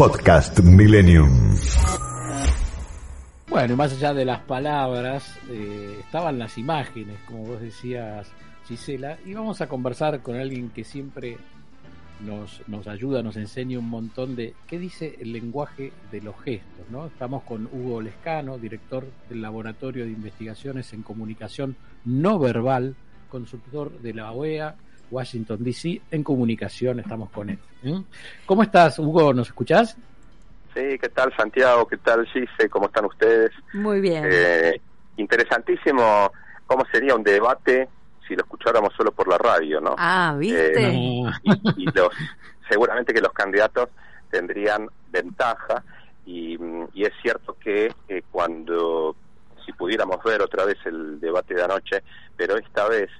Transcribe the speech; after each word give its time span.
Podcast 0.00 0.60
Millennium. 0.60 1.28
Bueno, 3.50 3.76
más 3.76 3.92
allá 3.92 4.14
de 4.14 4.24
las 4.24 4.40
palabras, 4.40 5.38
eh, 5.50 5.98
estaban 6.00 6.38
las 6.38 6.56
imágenes, 6.56 7.18
como 7.26 7.44
vos 7.44 7.60
decías, 7.60 8.26
Gisela, 8.66 9.18
y 9.26 9.34
vamos 9.34 9.60
a 9.60 9.68
conversar 9.68 10.22
con 10.22 10.36
alguien 10.36 10.70
que 10.70 10.84
siempre 10.84 11.36
nos, 12.24 12.62
nos 12.66 12.86
ayuda, 12.86 13.22
nos 13.22 13.36
enseña 13.36 13.78
un 13.78 13.90
montón 13.90 14.36
de 14.36 14.54
qué 14.66 14.78
dice 14.78 15.16
el 15.20 15.34
lenguaje 15.34 15.92
de 16.10 16.22
los 16.22 16.40
gestos, 16.40 16.86
¿no? 16.88 17.04
Estamos 17.04 17.42
con 17.42 17.68
Hugo 17.70 18.00
Lescano, 18.00 18.56
director 18.56 19.06
del 19.28 19.42
Laboratorio 19.42 20.06
de 20.06 20.12
Investigaciones 20.12 20.94
en 20.94 21.02
Comunicación 21.02 21.76
No 22.06 22.38
Verbal, 22.38 22.96
consultor 23.28 24.00
de 24.00 24.14
la 24.14 24.32
OEA, 24.32 24.76
Washington 25.10 25.62
DC, 25.62 26.00
en 26.10 26.22
comunicación, 26.22 27.00
estamos 27.00 27.30
con 27.30 27.50
él. 27.50 27.58
¿eh? 27.84 28.02
¿Cómo 28.46 28.62
estás, 28.62 28.98
Hugo? 28.98 29.32
¿Nos 29.32 29.48
escuchás? 29.48 29.96
Sí, 30.74 30.98
¿qué 31.00 31.08
tal 31.08 31.34
Santiago? 31.36 31.86
¿Qué 31.86 31.96
tal 31.96 32.26
Gise? 32.26 32.68
¿Cómo 32.70 32.86
están 32.86 33.04
ustedes? 33.04 33.50
Muy 33.74 34.00
bien. 34.00 34.24
Eh, 34.30 34.80
interesantísimo 35.16 36.32
cómo 36.66 36.84
sería 36.92 37.14
un 37.14 37.24
debate 37.24 37.88
si 38.26 38.36
lo 38.36 38.42
escucháramos 38.42 38.92
solo 38.96 39.10
por 39.10 39.26
la 39.28 39.38
radio, 39.38 39.80
¿no? 39.80 39.96
Ah, 39.98 40.36
¿viste? 40.38 40.80
Eh, 40.80 40.92
y, 40.94 41.82
y 41.82 41.84
los, 41.86 42.10
seguramente 42.68 43.12
que 43.12 43.20
los 43.20 43.32
candidatos 43.32 43.88
tendrían 44.30 44.88
ventaja 45.10 45.82
y, 46.24 46.56
y 46.94 47.04
es 47.04 47.12
cierto 47.20 47.56
que 47.58 47.92
eh, 48.08 48.22
cuando, 48.30 49.16
si 49.66 49.72
pudiéramos 49.72 50.22
ver 50.22 50.40
otra 50.42 50.64
vez 50.64 50.78
el 50.84 51.18
debate 51.18 51.54
de 51.54 51.64
anoche, 51.64 52.02
pero 52.36 52.56
esta 52.56 52.88
vez 52.88 53.10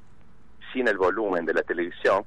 sin 0.73 0.89
el 0.89 0.97
volumen 0.97 1.45
de 1.45 1.55
la 1.55 1.63
televisión, 1.63 2.25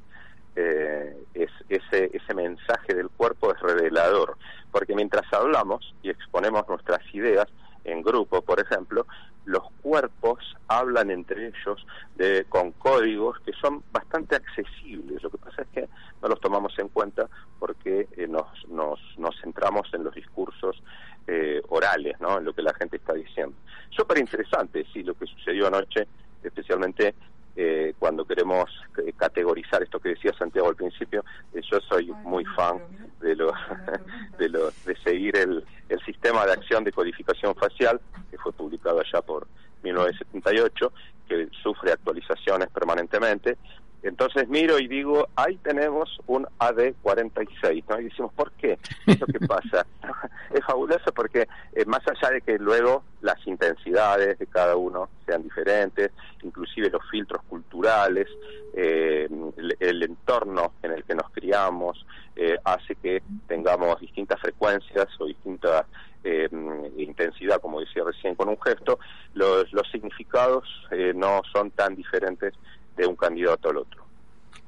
eh, 0.56 1.18
es, 1.34 1.50
ese, 1.70 2.12
ese 2.14 2.34
mensaje 2.36 2.94
del 2.94 3.10
cuerpo 3.10 3.54
es 3.54 3.60
revelador, 3.60 4.38
porque 4.72 4.96
mientras 4.96 5.32
hablamos 5.34 5.96
y 6.04 6.10
exponemos 6.10 6.68
nuestras 6.68 7.02
ideas 7.14 7.48
en 7.86 8.02
grupo, 8.02 8.42
por 8.42 8.60
ejemplo, 8.60 9.06
los 9.46 9.64
cuerpos 9.82 10.56
hablan 10.68 11.12
entre 11.12 11.48
ellos 11.48 11.86
de, 12.16 12.46
con 12.48 12.72
códigos 12.72 13.40
que 13.42 13.52
son 13.54 13.84
bastante 13.92 14.36
accesibles. 14.36 15.22
Lo 15.22 15.30
que 15.30 15.38
pasa 15.38 15.64
es 15.64 15.68
que 15.70 15.90
no 16.22 16.30
los 16.30 16.40
tomamos 16.40 16.78
en 16.80 16.88
cuenta 16.90 17.28
porque 17.60 18.08
eh, 18.16 18.28
nos, 18.28 18.48
nos, 18.70 19.00
nos 19.18 19.36
centramos 19.42 19.94
en 19.94 20.04
los 20.04 20.16
discursos 20.16 20.82
eh, 21.28 21.62
orales, 21.70 22.20
¿no? 22.22 22.38
en 22.38 22.46
lo 22.46 22.54
que 22.54 22.62
la 22.62 22.74
gente 22.74 22.98
está 22.98 23.14
diciendo. 23.14 23.56
Súper 23.90 24.20
interesante, 24.20 24.86
sí, 24.94 25.04
lo 25.04 25.14
que 25.16 25.26
sucedió 25.26 25.68
anoche, 25.68 26.08
especialmente 26.42 27.14
eh, 27.56 27.94
cuando 28.00 28.26
queremos 28.26 28.70
categorizar 29.18 29.84
esto 29.84 30.00
que 30.00 30.10
decía 30.10 30.34
Santiago 30.38 30.70
al 30.70 30.76
principio, 30.76 31.24
eh, 31.54 31.62
yo 31.72 31.80
soy 31.82 32.08
muy 32.24 32.46
fan 32.46 32.80
de 33.20 33.36
lo, 33.36 33.54
de 34.40 34.50
lo 34.50 34.72
de 34.86 34.96
seguir 35.04 35.38
el, 35.38 35.64
el 35.90 36.00
sistema 36.04 36.46
de 36.46 36.54
acción 36.54 36.84
de 36.84 36.92
codificación 36.92 37.54
facial 37.56 38.02
que 38.32 38.38
fue 38.38 38.52
publicado 38.52 39.00
allá 39.00 39.22
por 39.22 39.48
1978, 39.84 40.92
que 41.28 41.50
sufre 41.62 41.92
actualizaciones 41.92 42.70
permanentemente. 42.70 43.58
Entonces 44.04 44.48
miro 44.50 44.80
y 44.80 44.88
digo, 44.88 45.30
ahí 45.36 45.58
tenemos 45.58 46.20
un 46.28 46.46
AD46, 46.60 47.84
¿no? 47.90 48.00
Y 48.00 48.06
decimos, 48.06 48.34
¿por 48.34 48.52
qué? 48.54 48.78
¿Qué 49.06 49.14
es 49.14 49.20
lo 49.20 49.28
que 49.28 49.40
pasa? 49.48 49.86
es 50.54 50.64
fabuloso 50.66 51.12
porque 51.14 51.48
eh, 51.74 51.86
más 51.86 52.02
allá 52.08 52.34
de 52.34 52.42
que 52.42 52.60
luego 52.60 53.04
las 53.22 53.46
intensidades 53.48 54.38
de 54.38 54.48
cada 54.48 54.76
uno 54.76 55.10
sean 55.26 55.44
diferentes, 55.44 56.12
inclusive 56.42 56.90
los 56.90 57.10
filtros 57.10 57.42
culturales, 57.44 58.28
eh, 58.74 59.30
el, 59.58 59.78
el, 59.80 60.04
entorno 60.04 60.74
en 60.84 60.92
el 60.92 61.04
que 61.04 61.16
nos 61.16 61.30
criamos, 61.32 62.06
eh, 62.36 62.58
hace 62.64 62.96
que 62.96 63.22
tengamos 63.48 64.00
distintas 64.02 64.40
frecuencias 64.42 65.08
o 65.20 65.26
distintas 65.26 65.86
eh, 66.24 66.50
intensidad, 66.98 67.60
como 67.60 67.82
decía 67.82 68.04
recién 68.06 68.36
con 68.36 68.48
un 68.50 68.60
gesto, 68.62 69.00
los, 69.34 69.72
los 69.74 69.90
significados 69.92 70.64
eh, 70.92 71.12
no 71.14 71.42
son 71.52 71.72
tan 71.72 71.96
diferentes 71.96 72.54
de 72.96 73.06
un 73.06 73.16
candidato 73.16 73.70
al 73.70 73.78
otro. 73.78 74.04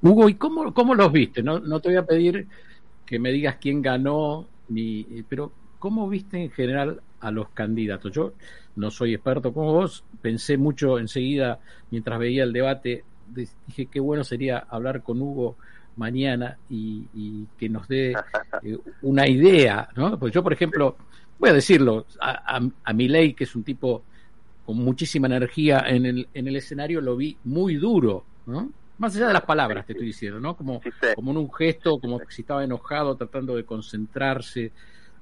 Hugo, 0.02 0.30
¿y 0.30 0.36
cómo, 0.36 0.74
cómo 0.74 0.94
los 0.96 1.12
viste? 1.12 1.42
No, 1.42 1.60
no 1.60 1.80
te 1.80 1.90
voy 1.90 1.98
a 1.98 2.06
pedir 2.06 2.48
que 3.06 3.20
me 3.20 3.32
digas 3.32 3.58
quién 3.60 3.82
ganó, 3.82 4.48
ni, 4.70 5.04
pero 5.30 5.52
¿cómo 5.80 6.08
viste 6.10 6.44
en 6.44 6.52
general 6.52 7.02
a 7.20 7.32
los 7.32 7.50
candidatos? 7.50 8.12
Yo 8.12 8.34
no 8.76 8.92
soy 8.92 9.14
experto 9.14 9.54
como 9.54 9.74
vos, 9.74 10.04
pensé 10.22 10.58
mucho 10.58 11.00
enseguida 11.00 11.60
mientras 11.92 12.20
veía 12.20 12.44
el 12.44 12.54
debate, 12.54 13.04
dije 13.28 13.88
qué 13.88 14.00
bueno 14.00 14.24
sería 14.24 14.60
hablar 14.70 15.02
con 15.02 15.22
Hugo 15.22 15.56
mañana 15.98 16.58
y, 16.70 17.08
y 17.14 17.48
que 17.58 17.70
nos 17.70 17.88
dé 17.88 18.12
eh, 18.64 18.78
una 19.02 19.28
idea, 19.28 19.90
¿no? 19.96 20.20
Pues 20.20 20.34
yo, 20.34 20.44
por 20.44 20.54
ejemplo, 20.54 20.98
voy 21.40 21.50
a 21.50 21.54
decirlo, 21.54 22.06
a, 22.20 22.58
a, 22.58 22.70
a 22.84 22.94
Milei, 22.94 23.34
que 23.34 23.46
es 23.46 23.56
un 23.56 23.64
tipo 23.64 24.04
con 24.66 24.78
muchísima 24.78 25.28
energía 25.28 25.84
en 25.88 26.06
el, 26.06 26.28
en 26.34 26.48
el 26.48 26.56
escenario, 26.56 27.02
lo 27.02 27.16
vi 27.16 27.38
muy 27.44 27.76
duro, 27.76 28.26
¿no? 28.46 28.70
Más 28.98 29.16
allá 29.16 29.28
de 29.28 29.34
las 29.34 29.44
palabras, 29.44 29.86
te 29.86 29.92
estoy 29.94 30.08
diciendo, 30.08 30.40
¿no? 30.40 30.56
Como, 30.56 30.82
como 31.16 31.32
en 31.32 31.38
un 31.38 31.54
gesto, 31.54 32.00
como 32.00 32.20
si 32.30 32.42
estaba 32.42 32.64
enojado, 32.64 33.16
tratando 33.16 33.56
de 33.56 33.66
concentrarse. 33.66 34.72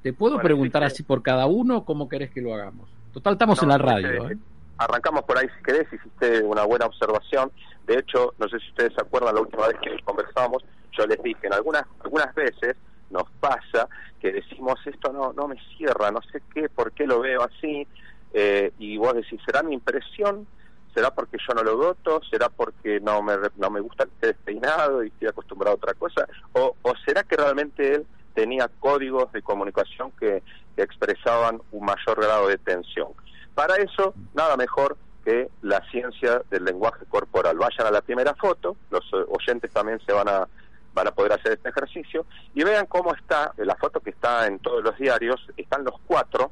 ¿Te 0.02 0.14
puedo 0.14 0.36
bueno, 0.36 0.44
preguntar 0.44 0.84
así 0.84 1.04
por 1.04 1.24
cada 1.24 1.48
uno 1.48 1.84
cómo 1.84 2.08
querés 2.08 2.30
que 2.30 2.42
lo 2.42 2.54
hagamos? 2.54 2.90
Total, 3.12 3.34
estamos 3.34 3.58
no, 3.58 3.64
en 3.64 3.70
la 3.70 3.78
radio. 3.78 4.30
¿eh? 4.30 4.38
Arrancamos 4.78 5.24
por 5.24 5.38
ahí 5.38 5.48
si 5.58 5.64
querés, 5.64 5.92
hiciste 5.92 6.44
una 6.44 6.64
buena 6.66 6.86
observación. 6.86 7.52
De 7.88 7.98
hecho, 7.98 8.34
no 8.38 8.48
sé 8.48 8.60
si 8.60 8.70
ustedes 8.70 8.94
se 8.94 9.02
acuerdan 9.02 9.36
la 9.36 9.42
última 9.42 9.68
vez 9.68 9.78
que 9.82 9.90
conversamos, 10.04 10.64
yo 10.92 11.06
les 11.08 11.22
dije, 11.24 11.48
en 11.48 11.54
algunas, 11.54 11.84
algunas 12.04 12.34
veces 12.36 12.76
nos 13.10 13.30
pasa 13.40 13.88
que 14.20 14.32
decimos 14.32 14.80
esto 14.86 15.12
no, 15.12 15.34
no 15.34 15.48
me 15.48 15.56
cierra, 15.78 16.12
no 16.12 16.22
sé 16.32 16.42
qué, 16.54 16.70
por 16.70 16.92
qué 16.94 17.06
lo 17.06 17.22
veo 17.22 17.44
así, 17.44 17.88
eh, 18.34 18.72
y 18.80 18.98
vos 18.98 19.14
decís, 19.14 19.40
¿será 19.46 19.64
mi 19.64 19.76
impresión? 19.76 20.48
¿Será 20.94 21.12
porque 21.12 21.38
yo 21.48 21.54
no 21.54 21.64
lo 21.64 21.78
voto? 21.78 22.22
¿Será 22.30 22.50
porque 22.50 23.00
no 23.00 23.22
me, 23.22 23.36
no 23.58 23.70
me 23.70 23.80
gusta 23.80 24.06
que 24.06 24.12
esté 24.12 24.28
despeinado 24.28 25.04
y 25.04 25.08
estoy 25.08 25.28
acostumbrado 25.28 25.74
a 25.74 25.78
otra 25.78 25.94
cosa? 25.94 26.28
¿O, 26.54 26.76
o 26.82 26.94
será 27.06 27.24
que 27.24 27.36
realmente 27.36 27.96
él 27.96 28.06
tenía 28.34 28.70
códigos 28.80 29.32
de 29.32 29.42
comunicación 29.42 30.12
que, 30.20 30.44
que 30.76 30.82
expresaban 30.82 31.62
un 31.72 31.86
mayor 31.86 32.22
grado 32.22 32.48
de 32.48 32.58
tensión? 32.58 33.10
Para 33.56 33.76
eso, 33.78 34.14
nada 34.34 34.58
mejor 34.58 34.98
que 35.24 35.50
la 35.62 35.82
ciencia 35.90 36.42
del 36.50 36.66
lenguaje 36.66 37.06
corporal. 37.08 37.58
Vayan 37.58 37.88
a 37.88 37.92
la 37.92 38.02
primera 38.02 38.36
foto, 38.36 38.76
los 38.90 39.04
oyentes 39.30 39.72
también 39.72 40.00
se 40.06 40.12
van 40.12 40.28
a 40.28 40.48
van 40.94 41.08
a 41.08 41.12
poder 41.12 41.34
hacer 41.34 41.54
este 41.54 41.70
ejercicio 41.70 42.26
y 42.54 42.64
vean 42.64 42.86
cómo 42.86 43.16
está 43.16 43.52
la 43.58 43.76
foto 43.76 44.00
que 44.00 44.12
está 44.12 44.46
en 44.46 44.60
todos 44.60 44.84
los 44.84 44.96
diarios, 44.98 45.44
están 45.58 45.84
los 45.84 45.96
cuatro 46.06 46.52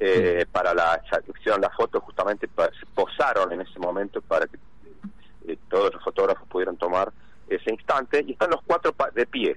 eh, 0.00 0.46
para 0.50 0.74
la 0.74 1.00
hicieron 1.38 1.60
la 1.60 1.70
foto 1.70 2.00
justamente 2.00 2.48
para, 2.48 2.72
se 2.78 2.86
posaron 2.86 3.52
en 3.52 3.60
ese 3.60 3.78
momento 3.78 4.20
para 4.20 4.46
que 4.46 4.58
eh, 5.46 5.58
todos 5.68 5.94
los 5.94 6.02
fotógrafos 6.02 6.46
pudieran 6.48 6.76
tomar 6.76 7.12
ese 7.48 7.72
instante 7.72 8.24
y 8.26 8.32
están 8.32 8.50
los 8.50 8.62
cuatro 8.66 8.94
de 9.14 9.26
pie 9.26 9.56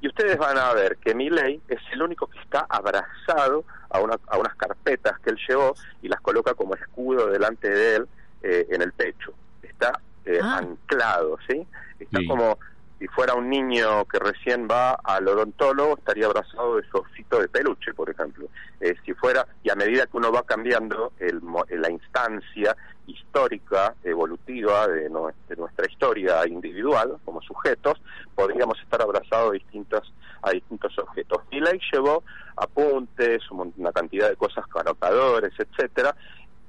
y 0.00 0.08
ustedes 0.08 0.36
van 0.36 0.58
a 0.58 0.72
ver 0.72 0.96
que 0.96 1.14
Milley 1.14 1.60
es 1.68 1.80
el 1.92 2.02
único 2.02 2.26
que 2.26 2.38
está 2.40 2.66
abrazado 2.68 3.64
a, 3.88 4.00
una, 4.00 4.18
a 4.26 4.36
unas 4.36 4.54
carpetas 4.56 5.18
que 5.20 5.30
él 5.30 5.38
llevó 5.48 5.74
y 6.02 6.08
las 6.08 6.20
coloca 6.20 6.54
como 6.54 6.74
escudo 6.74 7.28
delante 7.28 7.68
de 7.68 7.96
él 7.96 8.08
eh, 8.42 8.66
en 8.70 8.82
el 8.82 8.92
pecho 8.92 9.32
está 9.62 10.00
eh, 10.24 10.40
ah. 10.42 10.58
anclado 10.58 11.38
sí 11.48 11.66
está 11.98 12.18
sí. 12.18 12.26
como 12.26 12.58
si 13.02 13.08
fuera 13.08 13.34
un 13.34 13.50
niño 13.50 14.04
que 14.04 14.20
recién 14.20 14.68
va 14.70 14.92
al 14.92 15.26
odontólogo, 15.26 15.98
estaría 15.98 16.26
abrazado 16.26 16.76
de 16.76 16.88
su 16.88 16.98
osito 16.98 17.40
de 17.40 17.48
peluche, 17.48 17.92
por 17.94 18.08
ejemplo. 18.08 18.46
Eh, 18.80 18.94
si 19.04 19.12
fuera, 19.12 19.44
y 19.64 19.70
a 19.70 19.74
medida 19.74 20.06
que 20.06 20.18
uno 20.18 20.30
va 20.30 20.44
cambiando 20.44 21.10
el, 21.18 21.40
la 21.68 21.90
instancia 21.90 22.76
histórica, 23.08 23.96
evolutiva 24.04 24.86
de, 24.86 25.10
de, 25.48 25.56
nuestra 25.56 25.90
historia 25.90 26.46
individual 26.46 27.16
como 27.24 27.42
sujetos, 27.42 28.00
podríamos 28.36 28.78
estar 28.78 29.02
abrazados 29.02 29.50
a 29.50 29.54
distintos, 29.54 30.14
a 30.40 30.52
distintos 30.52 30.96
objetos. 30.96 31.42
Y 31.50 31.58
Ley 31.58 31.80
llevó 31.92 32.22
apuntes, 32.56 33.42
una 33.50 33.90
cantidad 33.90 34.28
de 34.28 34.36
cosas, 34.36 34.64
anotadores, 34.76 35.52
etcétera, 35.58 36.14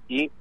y 0.08 0.32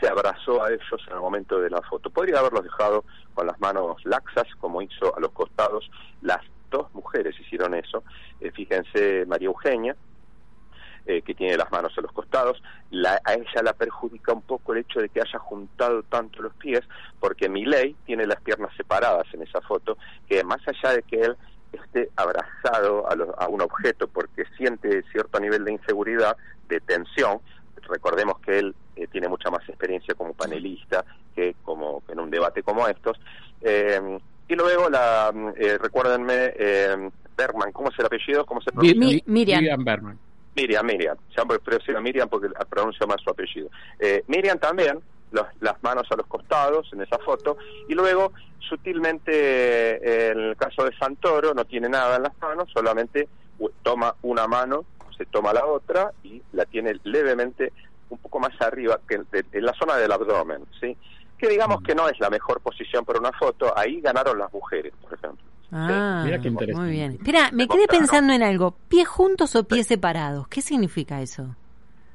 se 0.00 0.08
abrazó 0.08 0.62
a 0.62 0.70
ellos 0.70 1.00
en 1.06 1.14
el 1.14 1.20
momento 1.20 1.60
de 1.60 1.70
la 1.70 1.82
foto. 1.82 2.10
Podría 2.10 2.38
haberlos 2.38 2.64
dejado 2.64 3.04
con 3.34 3.46
las 3.46 3.58
manos 3.60 3.96
laxas, 4.04 4.46
como 4.60 4.82
hizo 4.82 5.16
a 5.16 5.20
los 5.20 5.32
costados. 5.32 5.90
Las 6.22 6.40
dos 6.70 6.92
mujeres 6.94 7.38
hicieron 7.40 7.74
eso. 7.74 8.02
Eh, 8.40 8.50
fíjense, 8.50 9.24
María 9.26 9.46
Eugenia, 9.46 9.96
eh, 11.06 11.22
que 11.22 11.34
tiene 11.34 11.56
las 11.56 11.70
manos 11.70 11.96
a 11.96 12.02
los 12.02 12.12
costados, 12.12 12.62
la, 12.90 13.20
a 13.24 13.34
ella 13.34 13.62
la 13.62 13.72
perjudica 13.72 14.32
un 14.32 14.42
poco 14.42 14.72
el 14.72 14.80
hecho 14.80 15.00
de 15.00 15.08
que 15.08 15.20
haya 15.20 15.38
juntado 15.38 16.02
tanto 16.02 16.42
los 16.42 16.54
pies, 16.54 16.82
porque 17.18 17.48
Miley 17.48 17.96
tiene 18.04 18.26
las 18.26 18.40
piernas 18.42 18.74
separadas 18.76 19.26
en 19.32 19.42
esa 19.42 19.60
foto, 19.62 19.96
que 20.28 20.44
más 20.44 20.60
allá 20.68 20.94
de 20.94 21.02
que 21.02 21.22
él 21.22 21.36
esté 21.72 22.10
abrazado 22.16 23.10
a, 23.10 23.14
lo, 23.14 23.38
a 23.40 23.48
un 23.48 23.62
objeto 23.62 24.08
porque 24.08 24.44
siente 24.56 25.02
cierto 25.10 25.40
nivel 25.40 25.64
de 25.64 25.72
inseguridad, 25.72 26.36
de 26.68 26.80
tensión, 26.80 27.40
recordemos 27.88 28.38
que 28.40 28.58
él 28.58 28.74
eh, 28.98 29.06
tiene 29.06 29.28
mucha 29.28 29.48
más 29.50 29.66
experiencia 29.68 30.14
como 30.14 30.34
panelista 30.34 31.04
que 31.34 31.54
como 31.62 32.02
en 32.08 32.18
un 32.18 32.30
debate 32.30 32.62
como 32.64 32.88
estos. 32.88 33.18
Eh, 33.60 34.18
y 34.48 34.54
luego, 34.54 34.90
la, 34.90 35.32
eh, 35.56 35.78
recuérdenme, 35.78 36.52
Bergman, 37.36 37.70
¿cómo 37.70 37.90
es 37.90 37.98
el 37.98 38.06
apellido? 38.06 38.44
¿Cómo 38.44 38.60
se 38.60 38.72
pronuncia? 38.72 39.22
Miriam. 39.26 39.60
Miriam 39.60 39.84
Bergman. 39.84 40.18
Miriam, 40.56 40.84
Miriam. 40.84 41.16
Siempre 41.32 41.60
prefiero 41.60 42.00
Miriam 42.00 42.28
porque 42.28 42.48
pronuncio 42.68 43.06
más 43.06 43.20
su 43.22 43.30
apellido. 43.30 43.68
Eh, 44.00 44.24
Miriam 44.26 44.58
también, 44.58 44.98
las 45.30 45.82
manos 45.82 46.10
a 46.10 46.16
los 46.16 46.26
costados 46.26 46.90
en 46.92 47.02
esa 47.02 47.18
foto, 47.18 47.58
y 47.88 47.94
luego 47.94 48.32
sutilmente 48.58 50.30
en 50.30 50.38
el 50.40 50.56
caso 50.56 50.84
de 50.84 50.96
Santoro 50.96 51.54
no 51.54 51.64
tiene 51.64 51.88
nada 51.88 52.16
en 52.16 52.24
las 52.24 52.36
manos, 52.40 52.68
solamente 52.72 53.28
toma 53.82 54.14
una 54.22 54.48
mano, 54.48 54.84
se 55.16 55.26
toma 55.26 55.52
la 55.52 55.66
otra 55.66 56.12
y 56.24 56.42
la 56.52 56.64
tiene 56.64 56.98
levemente 57.04 57.72
un 58.10 58.18
poco 58.18 58.38
más 58.38 58.52
arriba, 58.60 59.00
que 59.08 59.16
en 59.16 59.64
la 59.64 59.72
zona 59.74 59.96
del 59.96 60.12
abdomen, 60.12 60.64
¿sí? 60.80 60.96
Que 61.36 61.48
digamos 61.48 61.80
mm. 61.80 61.84
que 61.84 61.94
no 61.94 62.08
es 62.08 62.18
la 62.20 62.30
mejor 62.30 62.60
posición 62.60 63.04
para 63.04 63.18
una 63.18 63.32
foto, 63.32 63.72
ahí 63.76 64.00
ganaron 64.00 64.38
las 64.38 64.52
mujeres, 64.52 64.92
por 65.00 65.14
ejemplo. 65.14 65.44
Ah, 65.70 66.22
Mira 66.24 66.40
qué 66.40 66.48
interesante. 66.48 66.86
Muy 66.86 66.96
bien. 66.96 67.12
Espera, 67.12 67.50
me 67.52 67.68
quedé 67.68 67.86
pensando 67.86 68.32
en 68.32 68.42
algo. 68.42 68.74
¿Pies 68.88 69.06
juntos 69.06 69.54
o 69.54 69.64
pies 69.64 69.86
separados? 69.86 70.48
¿Qué 70.48 70.62
significa 70.62 71.20
eso? 71.20 71.54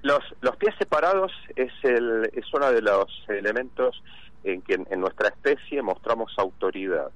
Los, 0.01 0.19
los 0.41 0.57
pies 0.57 0.73
separados 0.77 1.31
es, 1.55 1.71
el, 1.83 2.29
es 2.33 2.45
uno 2.53 2.71
de 2.71 2.81
los 2.81 3.05
elementos 3.29 4.01
en 4.43 4.61
que 4.61 4.73
en, 4.73 4.99
nuestra 4.99 5.29
especie 5.29 5.81
mostramos 5.81 6.33
autoridad. 6.37 7.09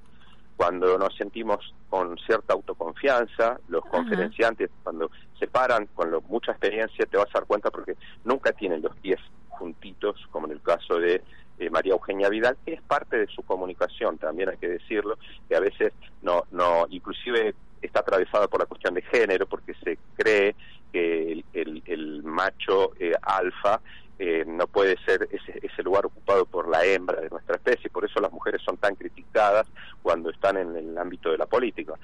Cuando 0.58 0.98
nos 0.98 1.14
sentimos 1.16 1.72
con 1.88 2.18
cierta 2.18 2.52
autoconfianza, 2.52 3.60
los 3.68 3.84
conferenciantes 3.84 4.70
cuando 4.82 5.08
se 5.38 5.46
paran 5.46 5.86
con 5.94 6.10
mucha 6.28 6.50
experiencia 6.50 7.06
te 7.06 7.16
vas 7.16 7.28
a 7.28 7.38
dar 7.38 7.46
cuenta 7.46 7.70
porque 7.70 7.96
nunca 8.24 8.50
tienen 8.50 8.82
los 8.82 8.94
pies 8.96 9.20
juntitos, 9.50 10.16
como 10.32 10.46
en 10.46 10.54
el 10.54 10.60
caso 10.60 10.98
de 10.98 11.22
eh, 11.60 11.70
María 11.70 11.92
Eugenia 11.92 12.28
Vidal, 12.28 12.56
que 12.66 12.74
es 12.74 12.82
parte 12.82 13.18
de 13.18 13.28
su 13.28 13.42
comunicación, 13.42 14.18
también 14.18 14.48
hay 14.48 14.56
que 14.56 14.68
decirlo, 14.68 15.16
que 15.48 15.54
a 15.54 15.60
veces 15.60 15.92
no, 16.22 16.42
no, 16.50 16.86
inclusive 16.90 17.54
está 17.80 18.00
atravesada 18.00 18.48
por 18.48 18.58
la 18.58 18.66
cuestión 18.66 18.94
de 18.94 19.02
género, 19.02 19.46
porque 19.46 19.74
se 19.84 19.96
cree 20.16 20.56
que 20.92 21.44
el, 21.52 22.22
macho 22.24 22.92
eh, 22.98 23.12
alfa 23.22 23.80
eh, 24.20 24.44
no 24.44 24.66
puede 24.66 24.96
ser 25.04 25.28
ese, 25.30 25.60
ese, 25.62 25.82
lugar 25.84 26.06
ocupado 26.06 26.44
por 26.44 26.68
la 26.68 26.84
hembra 26.84 27.20
de 27.20 27.30
nuestra 27.30 27.54
especie, 27.54 27.88
por 27.88 28.04
eso 28.04 28.20
las 28.20 28.32
mujeres 28.32 28.60
son 28.62 28.76
tan 28.76 28.96
criticadas 28.96 29.68
cuando 30.02 30.30
están 30.30 30.56
en 30.56 30.74
el 30.76 30.98
ámbito 30.98 31.30
de 31.30 31.38
la 31.38 31.46
política, 31.46 31.94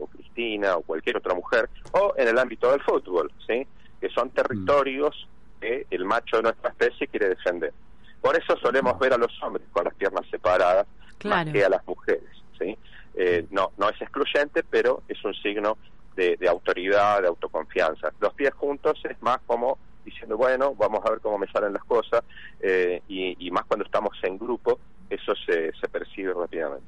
O 0.00 0.06
Cristina 0.06 0.76
o 0.76 0.82
cualquier 0.82 1.16
otra 1.16 1.34
mujer, 1.34 1.68
o 1.92 2.14
en 2.16 2.28
el 2.28 2.38
ámbito 2.38 2.70
del 2.70 2.82
fútbol, 2.82 3.32
¿sí? 3.46 3.66
que 4.00 4.08
son 4.10 4.30
territorios 4.30 5.26
que 5.60 5.86
el 5.90 6.04
macho 6.04 6.36
de 6.36 6.42
nuestra 6.44 6.70
especie 6.70 7.08
quiere 7.08 7.30
defender. 7.30 7.72
Por 8.20 8.36
eso 8.36 8.56
solemos 8.58 8.98
ver 8.98 9.14
a 9.14 9.18
los 9.18 9.32
hombres 9.42 9.66
con 9.72 9.84
las 9.84 9.94
piernas 9.94 10.26
separadas 10.30 10.86
más 11.24 11.46
que 11.46 11.64
a 11.64 11.68
las 11.70 11.86
mujeres, 11.86 12.28
¿sí? 12.58 12.76
Eh, 13.14 13.46
no, 13.50 13.72
no 13.78 13.88
es 13.88 14.00
excluyente, 14.00 14.62
pero 14.62 15.02
es 15.08 15.24
un 15.24 15.32
signo 15.34 15.78
de, 16.16 16.36
autoridad, 16.48 17.22
de 17.22 17.28
autoconfianza. 17.28 18.10
Los 18.20 18.34
pies 18.34 18.52
juntos 18.54 19.00
es 19.08 19.20
más 19.22 19.38
como 19.46 19.78
diciendo, 20.04 20.36
bueno, 20.36 20.74
vamos 20.74 21.00
a 21.04 21.10
ver 21.10 21.20
cómo 21.20 21.38
me 21.38 21.46
salen 21.48 21.72
las 21.72 21.84
cosas, 21.84 22.22
eh, 22.60 23.02
y, 23.08 23.50
más 23.50 23.64
cuando 23.64 23.84
estamos 23.84 24.16
en 24.22 24.38
grupo, 24.38 24.78
eso 25.10 25.34
se, 25.34 25.72
se 25.72 25.88
percibe 25.88 26.32
rápidamente. 26.32 26.86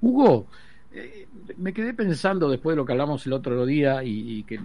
Hugo, 0.00 0.46
me 1.56 1.72
quedé 1.72 1.94
pensando 1.94 2.48
después 2.48 2.74
de 2.74 2.76
lo 2.76 2.86
que 2.86 2.92
hablamos 2.92 3.26
el 3.26 3.32
otro 3.32 3.66
día 3.66 4.02
y, 4.04 4.42
que, 4.44 4.60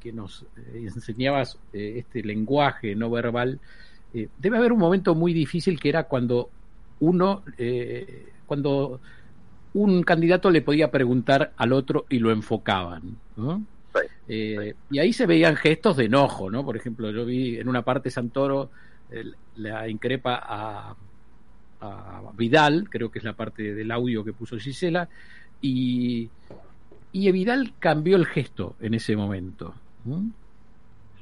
que, 0.00 0.12
nos 0.12 0.44
enseñabas 0.72 1.58
este 1.72 2.22
lenguaje 2.22 2.94
no 2.94 3.10
verbal, 3.10 3.60
debe 4.38 4.56
haber 4.56 4.72
un 4.72 4.78
momento 4.78 5.14
muy 5.14 5.32
difícil 5.32 5.78
que 5.78 5.88
era 5.88 6.04
cuando 6.04 6.48
uno, 7.00 7.42
cuando 8.46 9.00
un 9.74 10.02
candidato 10.02 10.50
le 10.50 10.62
podía 10.62 10.90
preguntar 10.90 11.52
al 11.56 11.72
otro 11.72 12.06
y 12.08 12.18
lo 12.18 12.30
enfocaban. 12.30 13.16
Eh, 14.28 14.74
y 14.90 14.98
ahí 14.98 15.12
se 15.12 15.26
veían 15.26 15.56
gestos 15.56 15.96
de 15.96 16.06
enojo, 16.06 16.50
¿no? 16.50 16.64
Por 16.64 16.76
ejemplo, 16.76 17.10
yo 17.10 17.24
vi 17.24 17.58
en 17.58 17.68
una 17.68 17.82
parte 17.82 18.10
Santoro 18.10 18.70
la 19.56 19.88
increpa 19.88 20.40
a, 20.42 20.96
Vidal, 22.34 22.88
creo 22.88 23.10
que 23.10 23.18
es 23.18 23.24
la 23.24 23.34
parte 23.34 23.74
del 23.74 23.90
audio 23.90 24.24
que 24.24 24.32
puso 24.32 24.58
Gisela, 24.58 25.06
y, 25.60 26.30
y 27.12 27.32
Vidal 27.32 27.72
cambió 27.78 28.16
el 28.16 28.26
gesto 28.26 28.74
en 28.80 28.94
ese 28.94 29.16
momento. 29.16 29.74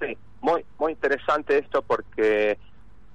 Sí, 0.00 0.16
muy, 0.40 0.64
muy 0.78 0.92
interesante 0.92 1.58
esto 1.58 1.82
porque 1.82 2.58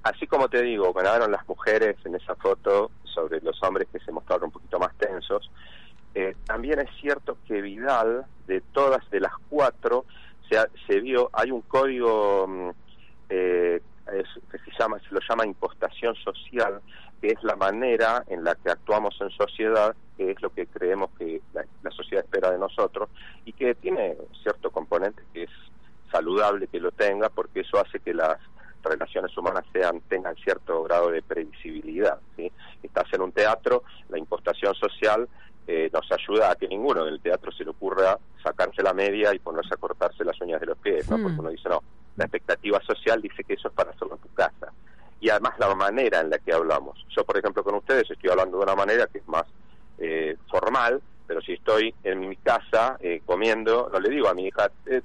así 0.04 0.28
como 0.28 0.48
te 0.48 0.62
digo, 0.62 0.94
ganaron 0.94 1.32
las 1.32 1.48
mujeres 1.48 1.98
en 2.06 2.16
esa 2.16 2.36
foto 2.36 2.92
sobre 3.04 3.42
los 3.42 3.62
hombres 3.64 3.88
que 3.92 4.00
se 4.00 4.12
mostraron 4.12 4.46
un 4.46 4.52
poquito 4.52 4.80
más 4.80 4.96
tensos, 4.98 5.50
eh, 6.16 6.36
también 6.46 6.80
es 6.80 6.90
cierto 7.02 7.38
que 7.48 7.62
Vidal, 7.62 8.26
de 8.48 8.62
todas, 8.62 9.08
de 9.10 9.20
las 9.20 9.34
cuatro, 9.50 10.06
se, 10.50 10.58
se 10.88 11.00
vio, 11.02 11.30
hay 11.34 11.52
un 11.52 11.62
código 11.62 12.48
mm, 12.48 12.70
eh, 14.20 14.24
que 14.52 14.58
se 14.60 14.72
llama, 14.78 15.00
se 15.00 15.14
lo 15.14 15.20
llama 15.28 15.46
impostación 15.46 16.16
social, 16.16 16.82
que 17.22 17.30
es 17.30 17.44
la 17.44 17.56
manera 17.56 18.24
en 18.28 18.44
la 18.44 18.56
que 18.56 18.70
actuamos 18.70 19.16
en 19.22 19.30
sociedad, 19.32 19.96
que 20.18 20.32
es 20.32 20.42
lo 20.42 20.50
que 20.50 20.68
creemos 20.68 21.10
que 21.18 21.42
la 21.54 21.92
sociedad 21.92 22.24
espera 22.24 22.52
de 22.52 22.60
nosotros, 22.60 23.10
y 23.46 23.54
que 23.54 23.76
tiene 23.76 24.18
cierto 24.44 24.72
componente 24.72 25.24
que 25.34 25.44
es 25.44 25.52
saludable 26.12 26.68
que 26.68 26.80
lo 26.80 26.92
tenga, 26.92 27.30
porque 27.30 27.62
eso 27.62 27.80
hace 27.80 28.00
que 28.00 28.14
las 28.14 28.38
relaciones 28.84 29.36
humanas 29.38 29.66
sean 29.74 30.02
tengan 30.02 30.36
cierto 30.36 30.84
grado 30.84 31.12
de 31.12 31.22
previsibilidad. 31.22 32.20
¿sí? 32.36 32.52
Estás 32.84 33.12
en 33.14 33.22
un 33.22 33.32
teatro, 33.32 33.84
la 34.10 34.18
impostación 34.18 34.74
social 34.76 35.28
eh, 35.68 35.90
nos 35.92 36.10
ayuda 36.12 36.52
a 36.52 36.56
que 36.56 36.68
ninguno 36.68 37.04
del 37.04 37.20
teatro 37.20 37.52
se 37.52 37.64
le 37.64 37.72
ocurra 37.72 38.18
sacarse 38.42 38.82
la 38.82 38.94
media 38.94 39.34
y 39.34 39.40
ponerse 39.40 39.74
a 39.74 39.78
cortarse 39.78 40.24
las 40.24 40.40
uñas 40.40 40.62
de 40.62 40.68
los 40.68 40.78
pies, 40.78 41.10
¿no? 41.10 41.18
Hmm. 41.18 41.24
porque 41.24 41.40
uno 41.40 41.50
dice, 41.50 41.70
no, 41.70 41.84
la 42.18 42.26
expectativa 42.26 42.82
social 42.82 43.22
dice 43.22 43.44
que 43.44 43.54
eso 43.54 43.70
es 43.70 43.74
para 43.74 43.92
hacerlo 43.92 44.16
en 44.16 44.22
tu 44.22 44.34
casa. 44.34 44.74
Y 45.20 45.30
además 45.30 45.54
la 45.58 45.74
manera 45.74 46.20
en 46.20 46.30
la 46.30 46.40
que 46.40 46.54
hablamos. 46.54 47.06
Yo, 47.16 47.24
por 47.24 47.38
ejemplo, 47.38 47.64
con 47.64 47.76
ustedes 47.76 48.10
estoy 48.10 48.30
hablando 48.30 48.58
de 48.58 48.64
una 48.64 48.76
manera 48.76 49.08
que 49.08 49.20
es 49.20 49.28
más 49.28 49.46
eh, 50.00 50.36
formal, 50.50 51.02
pero 51.26 51.42
si 51.42 51.54
estoy 51.54 51.94
en 52.04 52.28
mi 52.28 52.36
casa 52.38 52.98
eh, 53.00 53.22
comiendo, 53.26 53.90
no 53.92 54.00
le 54.00 54.10
digo 54.10 54.28
a 54.28 54.34
mi 54.34 54.48
hija, 54.48 54.70
eh, 54.86 55.02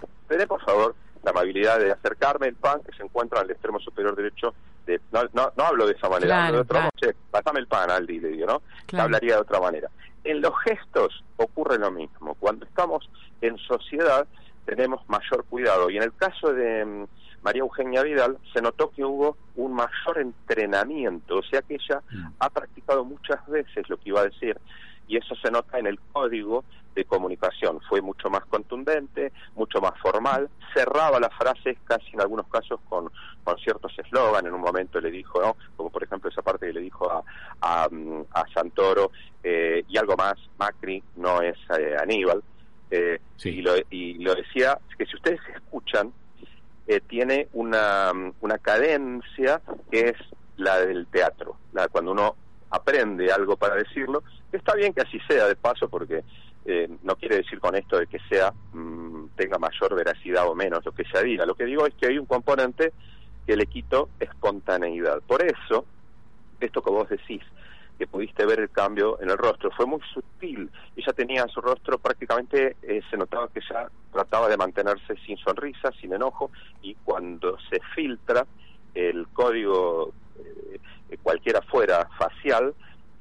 por 0.47 0.65
favor 0.65 0.95
la 1.23 1.31
amabilidad 1.31 1.79
de 1.79 1.93
acercarme 1.93 2.49
el 2.49 2.55
pan 2.55 2.81
que 2.83 2.97
se 2.97 3.03
encuentra 3.03 3.41
al 3.41 3.51
extremo 3.51 3.79
superior 3.79 4.17
derecho. 4.17 4.55
De, 4.87 5.01
no, 5.13 5.23
no, 5.33 5.53
no 5.57 5.65
hablo 5.65 5.87
de 5.87 5.93
esa 5.93 6.09
manera, 6.09 6.51
de 6.51 6.59
otra 6.59 6.91
pasame 7.31 7.61
el 7.61 7.69
pan, 7.69 7.91
Aldi, 7.91 8.19
le 8.19 8.29
digo, 8.29 8.47
¿no? 8.47 8.99
Hablaría 8.99 9.37
de 9.37 9.43
otra 9.43 9.61
manera. 9.61 9.89
En 10.25 10.41
los 10.41 10.53
gestos 10.65 11.23
ocurre 11.37 11.79
lo 11.79 11.93
mismo. 11.93 12.35
Cuando 12.35 12.65
estamos 12.65 13.09
en 13.41 13.57
sociedad 13.59 14.27
tenemos 14.65 15.09
mayor 15.09 15.45
cuidado. 15.45 15.91
Y 15.91 15.97
en 15.97 16.03
el 16.05 16.15
caso 16.15 16.53
de 16.53 16.85
mm, 16.85 17.05
María 17.43 17.61
Eugenia 17.61 18.03
Vidal 18.03 18.39
se 18.53 18.63
notó 18.63 18.91
que 18.91 19.05
hubo 19.05 19.37
un 19.57 19.75
mayor 19.75 20.19
entrenamiento, 20.19 21.39
o 21.39 21.43
sea 21.43 21.63
que 21.63 21.75
ella 21.75 22.03
mm. 22.11 22.27
ha 22.39 22.51
practicado 22.51 23.05
muchas 23.05 23.47
veces 23.49 23.89
lo 23.89 23.97
que 23.97 24.11
iba 24.11 24.21
a 24.21 24.25
decir 24.25 24.59
y 25.09 25.17
eso 25.17 25.35
se 25.37 25.51
nota 25.51 25.79
en 25.79 25.87
el 25.87 25.99
código 26.13 26.65
de 26.95 27.05
comunicación. 27.05 27.81
Fue 27.89 28.01
mucho 28.01 28.31
más 28.31 28.45
contundente, 28.47 29.33
mucho 29.55 29.81
más 29.81 29.93
formal, 30.01 30.49
cerraba 30.75 31.21
las 31.21 31.35
frases 31.35 31.77
casi 31.85 32.13
en 32.13 32.21
algunos 32.21 32.47
casos 32.49 32.81
con, 32.89 33.11
con 33.45 33.59
ciertos 33.59 33.93
eslogan. 33.99 34.47
En 34.47 34.55
un 34.55 34.61
momento 34.61 35.01
le 35.01 35.11
dijo, 35.11 35.41
¿no? 35.41 35.57
como 35.77 35.91
por 35.91 36.03
ejemplo 36.03 36.31
esa 36.31 36.43
parte 36.43 36.67
que 36.67 36.73
le 36.73 36.81
dijo 36.81 37.11
a, 37.11 37.23
a, 37.61 38.45
Santoro, 38.55 39.11
eh, 39.43 39.85
y 39.89 39.97
algo 39.99 40.17
más, 40.17 40.35
Macri 40.59 41.03
no 41.17 41.43
es 41.43 41.57
eh, 41.79 41.97
Aníbal. 42.01 42.43
Eh, 42.95 43.19
y, 43.45 43.63
lo, 43.63 43.73
y 43.91 44.15
lo 44.19 44.35
decía, 44.35 44.79
que 44.99 45.07
si 45.07 45.17
ustedes 45.17 45.41
escuchan, 45.55 46.13
tiene 47.09 47.49
una, 47.55 48.13
una 48.43 48.59
cadencia 48.59 49.63
que 49.91 50.11
es 50.11 50.17
la 50.59 50.79
del 50.79 51.07
teatro, 51.07 51.57
la, 51.73 51.89
cuando 51.89 52.13
uno 52.13 52.37
aprende 52.73 53.31
algo 53.31 53.57
para 53.57 53.77
decirlo. 53.77 54.23
Está 54.51 54.75
bien 54.75 54.93
que 54.93 55.03
así 55.03 55.19
sea, 55.29 55.47
de 55.47 55.57
paso, 55.57 55.89
porque 55.89 56.25
eh, 56.65 56.89
no 57.03 57.17
quiere 57.17 57.37
decir 57.37 57.61
con 57.61 57.75
esto 57.75 57.99
de 57.99 58.07
que 58.07 58.19
sea 58.29 58.53
mm, 58.73 59.29
tenga 59.37 59.59
mayor 59.59 59.95
veracidad 59.95 60.49
o 60.49 60.55
menos 60.55 60.85
lo 60.85 60.93
que 60.93 61.05
se 61.05 61.23
diga. 61.23 61.47
Lo 61.47 61.55
que 61.55 61.67
digo 61.67 61.87
es 61.87 61.95
que 61.95 62.07
hay 62.07 62.19
un 62.19 62.27
componente 62.27 62.93
que 63.47 63.57
le 63.57 63.67
quito 63.67 64.09
espontaneidad. 64.21 65.21
Por 65.23 65.45
eso, 65.45 65.85
esto 66.61 66.83
que 66.83 66.91
vos 66.91 67.09
decís, 67.09 67.43
que 68.03 68.09
pudiste 68.09 68.45
ver 68.45 68.59
el 68.59 68.71
cambio 68.71 69.21
en 69.23 69.31
el 69.31 69.39
rostro, 69.39 69.71
fue 69.71 69.87
muy 69.87 70.01
sutil. 70.13 70.69
Ella 70.97 71.13
tenía 71.13 71.47
su 71.47 71.61
rostro 71.61 71.99
prácticamente, 71.99 72.75
eh, 72.83 73.01
se 73.09 73.17
notaba 73.17 73.47
que 73.47 73.61
ella 73.61 73.89
trataba 74.13 74.49
de 74.49 74.57
mantenerse 74.57 75.15
sin 75.25 75.37
sonrisa, 75.37 75.93
sin 76.01 76.13
enojo, 76.13 76.51
y 76.83 76.97
cuando 77.05 77.57
se 77.71 77.79
filtra 77.95 78.45
el 78.93 79.29
código 79.29 80.13
eh, 80.37 80.81
cualquiera 81.23 81.63
fuera 81.63 82.09
facial, 82.19 82.75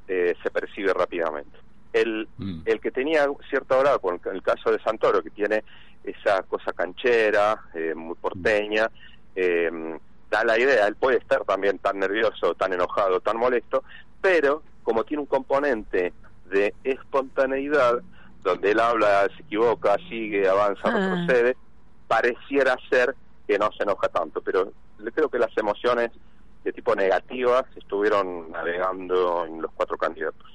eh, 0.07 0.33
se 0.41 0.49
percibe 0.49 0.91
rápidamente. 0.95 1.59
El, 1.93 2.27
mm. 2.39 2.61
el 2.65 2.79
que 2.79 2.89
tenía 2.89 3.27
cierto 3.51 3.77
grado, 3.81 3.99
con 3.99 4.19
el 4.33 4.41
caso 4.41 4.71
de 4.71 4.79
Santoro, 4.79 5.21
que 5.21 5.29
tiene 5.29 5.63
esa 6.03 6.41
cosa 6.41 6.73
canchera, 6.73 7.65
eh, 7.75 7.93
muy 7.93 8.15
porteña, 8.15 8.89
eh, 9.35 9.69
da 10.27 10.43
la 10.43 10.57
idea, 10.57 10.87
él 10.87 10.95
puede 10.95 11.17
estar 11.17 11.45
también 11.45 11.77
tan 11.77 11.99
nervioso, 11.99 12.55
tan 12.55 12.73
enojado, 12.73 13.19
tan 13.19 13.37
molesto, 13.37 13.83
pero 14.21 14.63
como 14.83 15.03
tiene 15.03 15.21
un 15.21 15.27
componente 15.27 16.13
de 16.49 16.73
espontaneidad, 16.83 18.01
donde 18.43 18.71
él 18.71 18.79
habla, 18.79 19.27
se 19.35 19.43
equivoca, 19.43 19.97
sigue, 20.09 20.47
avanza, 20.47 20.81
ah. 20.85 21.15
retrocede, 21.15 21.55
pareciera 22.07 22.75
ser 22.89 23.15
que 23.47 23.57
no 23.57 23.69
se 23.77 23.83
enoja 23.83 24.09
tanto, 24.09 24.41
pero 24.41 24.71
creo 25.13 25.29
que 25.29 25.39
las 25.39 25.55
emociones 25.57 26.11
de 26.63 26.73
tipo 26.73 26.95
negativas 26.95 27.65
estuvieron 27.75 28.51
navegando 28.51 29.45
en 29.45 29.61
los 29.61 29.71
cuatro 29.71 29.97
candidatos. 29.97 30.47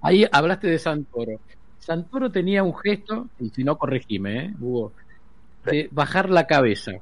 Ahí 0.00 0.26
hablaste 0.30 0.68
de 0.68 0.78
Santoro. 0.78 1.40
Santoro 1.78 2.30
tenía 2.30 2.62
un 2.62 2.76
gesto, 2.76 3.28
y 3.38 3.50
si 3.50 3.64
no 3.64 3.76
corregime, 3.76 4.46
¿eh, 4.46 4.54
Hugo, 4.60 4.92
de 5.64 5.88
bajar 5.90 6.30
la 6.30 6.46
cabeza 6.46 6.92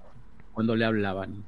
cuando 0.53 0.75
le 0.75 0.85
hablaban. 0.85 1.45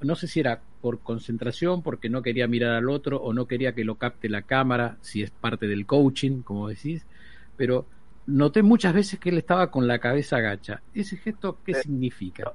No 0.00 0.14
sé 0.16 0.26
si 0.26 0.40
era 0.40 0.60
por 0.80 1.00
concentración, 1.00 1.82
porque 1.82 2.08
no 2.08 2.22
quería 2.22 2.46
mirar 2.46 2.74
al 2.74 2.88
otro 2.90 3.18
o 3.18 3.32
no 3.32 3.46
quería 3.46 3.74
que 3.74 3.84
lo 3.84 3.96
capte 3.96 4.28
la 4.28 4.42
cámara, 4.42 4.96
si 5.00 5.22
es 5.22 5.30
parte 5.30 5.66
del 5.66 5.86
coaching, 5.86 6.42
como 6.42 6.68
decís, 6.68 7.06
pero 7.56 7.86
noté 8.26 8.62
muchas 8.62 8.94
veces 8.94 9.18
que 9.18 9.30
él 9.30 9.38
estaba 9.38 9.70
con 9.70 9.86
la 9.86 9.98
cabeza 9.98 10.36
agacha. 10.36 10.82
¿Ese 10.94 11.16
gesto 11.16 11.58
qué 11.64 11.74
significa? 11.74 12.52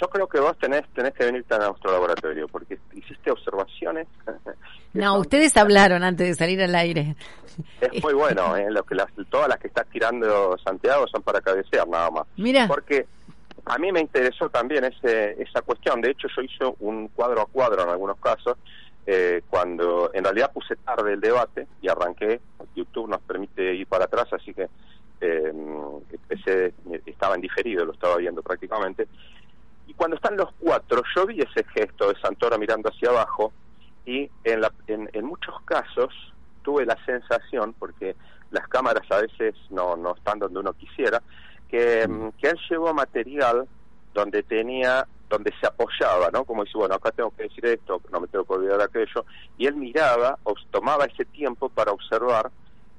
Yo 0.00 0.08
creo 0.08 0.26
que 0.28 0.38
vos 0.40 0.56
tenés, 0.58 0.82
tenés 0.94 1.14
que 1.14 1.24
venirte 1.24 1.54
a 1.54 1.58
nuestro 1.58 1.90
laboratorio 1.90 2.46
porque 2.48 2.78
hiciste 2.94 3.30
observaciones. 3.30 4.06
no, 4.92 5.18
ustedes 5.18 5.56
hablaron 5.56 6.02
antes 6.04 6.28
de 6.28 6.34
salir 6.34 6.62
al 6.62 6.74
aire. 6.74 7.16
Es 7.80 8.02
muy 8.02 8.12
bueno, 8.12 8.54
¿eh? 8.56 8.70
Lo 8.70 8.82
que 8.82 8.94
las, 8.94 9.06
todas 9.30 9.48
las 9.48 9.58
que 9.58 9.68
está 9.68 9.84
tirando 9.84 10.58
Santiago 10.58 11.06
son 11.08 11.22
para 11.22 11.40
cabecear 11.40 11.88
nada 11.88 12.10
más. 12.10 12.26
Mira. 12.36 12.68
Porque 12.68 13.06
a 13.66 13.78
mí 13.78 13.90
me 13.90 14.00
interesó 14.00 14.48
también 14.48 14.84
ese, 14.84 15.42
esa 15.42 15.60
cuestión. 15.62 16.00
De 16.00 16.10
hecho, 16.10 16.28
yo 16.34 16.42
hice 16.42 16.64
un 16.80 17.08
cuadro 17.08 17.42
a 17.42 17.46
cuadro 17.46 17.82
en 17.82 17.88
algunos 17.88 18.18
casos, 18.18 18.56
eh, 19.06 19.42
cuando 19.50 20.10
en 20.14 20.24
realidad 20.24 20.52
puse 20.52 20.76
tarde 20.76 21.12
el 21.12 21.20
debate 21.20 21.66
y 21.82 21.88
arranqué. 21.88 22.40
YouTube 22.76 23.08
nos 23.08 23.20
permite 23.22 23.74
ir 23.74 23.86
para 23.86 24.04
atrás, 24.04 24.26
así 24.32 24.54
que 24.54 24.68
eh, 25.20 25.52
empecé, 26.12 26.74
estaba 27.06 27.34
en 27.34 27.40
diferido, 27.40 27.84
lo 27.84 27.92
estaba 27.92 28.16
viendo 28.16 28.42
prácticamente. 28.42 29.08
Y 29.88 29.94
cuando 29.94 30.16
están 30.16 30.36
los 30.36 30.52
cuatro, 30.60 31.02
yo 31.14 31.26
vi 31.26 31.40
ese 31.40 31.64
gesto 31.64 32.12
de 32.12 32.20
Santoro 32.20 32.58
mirando 32.58 32.88
hacia 32.88 33.10
abajo 33.10 33.52
y 34.04 34.30
en, 34.44 34.60
la, 34.60 34.72
en, 34.86 35.10
en 35.12 35.24
muchos 35.24 35.54
casos 35.64 36.12
tuve 36.62 36.84
la 36.84 36.96
sensación, 37.04 37.74
porque 37.78 38.14
las 38.50 38.68
cámaras 38.68 39.10
a 39.10 39.20
veces 39.20 39.54
no, 39.70 39.96
no 39.96 40.14
están 40.14 40.38
donde 40.38 40.60
uno 40.60 40.72
quisiera, 40.72 41.22
que, 41.68 42.06
mm, 42.06 42.30
que 42.38 42.48
él 42.48 42.58
llevó 42.70 42.92
material 42.94 43.66
donde 44.14 44.42
tenía 44.42 45.06
donde 45.28 45.52
se 45.60 45.66
apoyaba, 45.66 46.30
¿no? 46.32 46.44
Como 46.44 46.64
dice, 46.64 46.78
bueno, 46.78 46.94
acá 46.94 47.10
tengo 47.10 47.32
que 47.32 47.44
decir 47.44 47.66
esto, 47.66 48.00
no 48.12 48.20
me 48.20 48.28
tengo 48.28 48.44
que 48.44 48.52
olvidar 48.54 48.80
aquello, 48.80 49.24
y 49.58 49.66
él 49.66 49.74
miraba, 49.74 50.38
o 50.44 50.54
tomaba 50.70 51.04
ese 51.06 51.24
tiempo 51.24 51.68
para 51.68 51.90
observar 51.90 52.50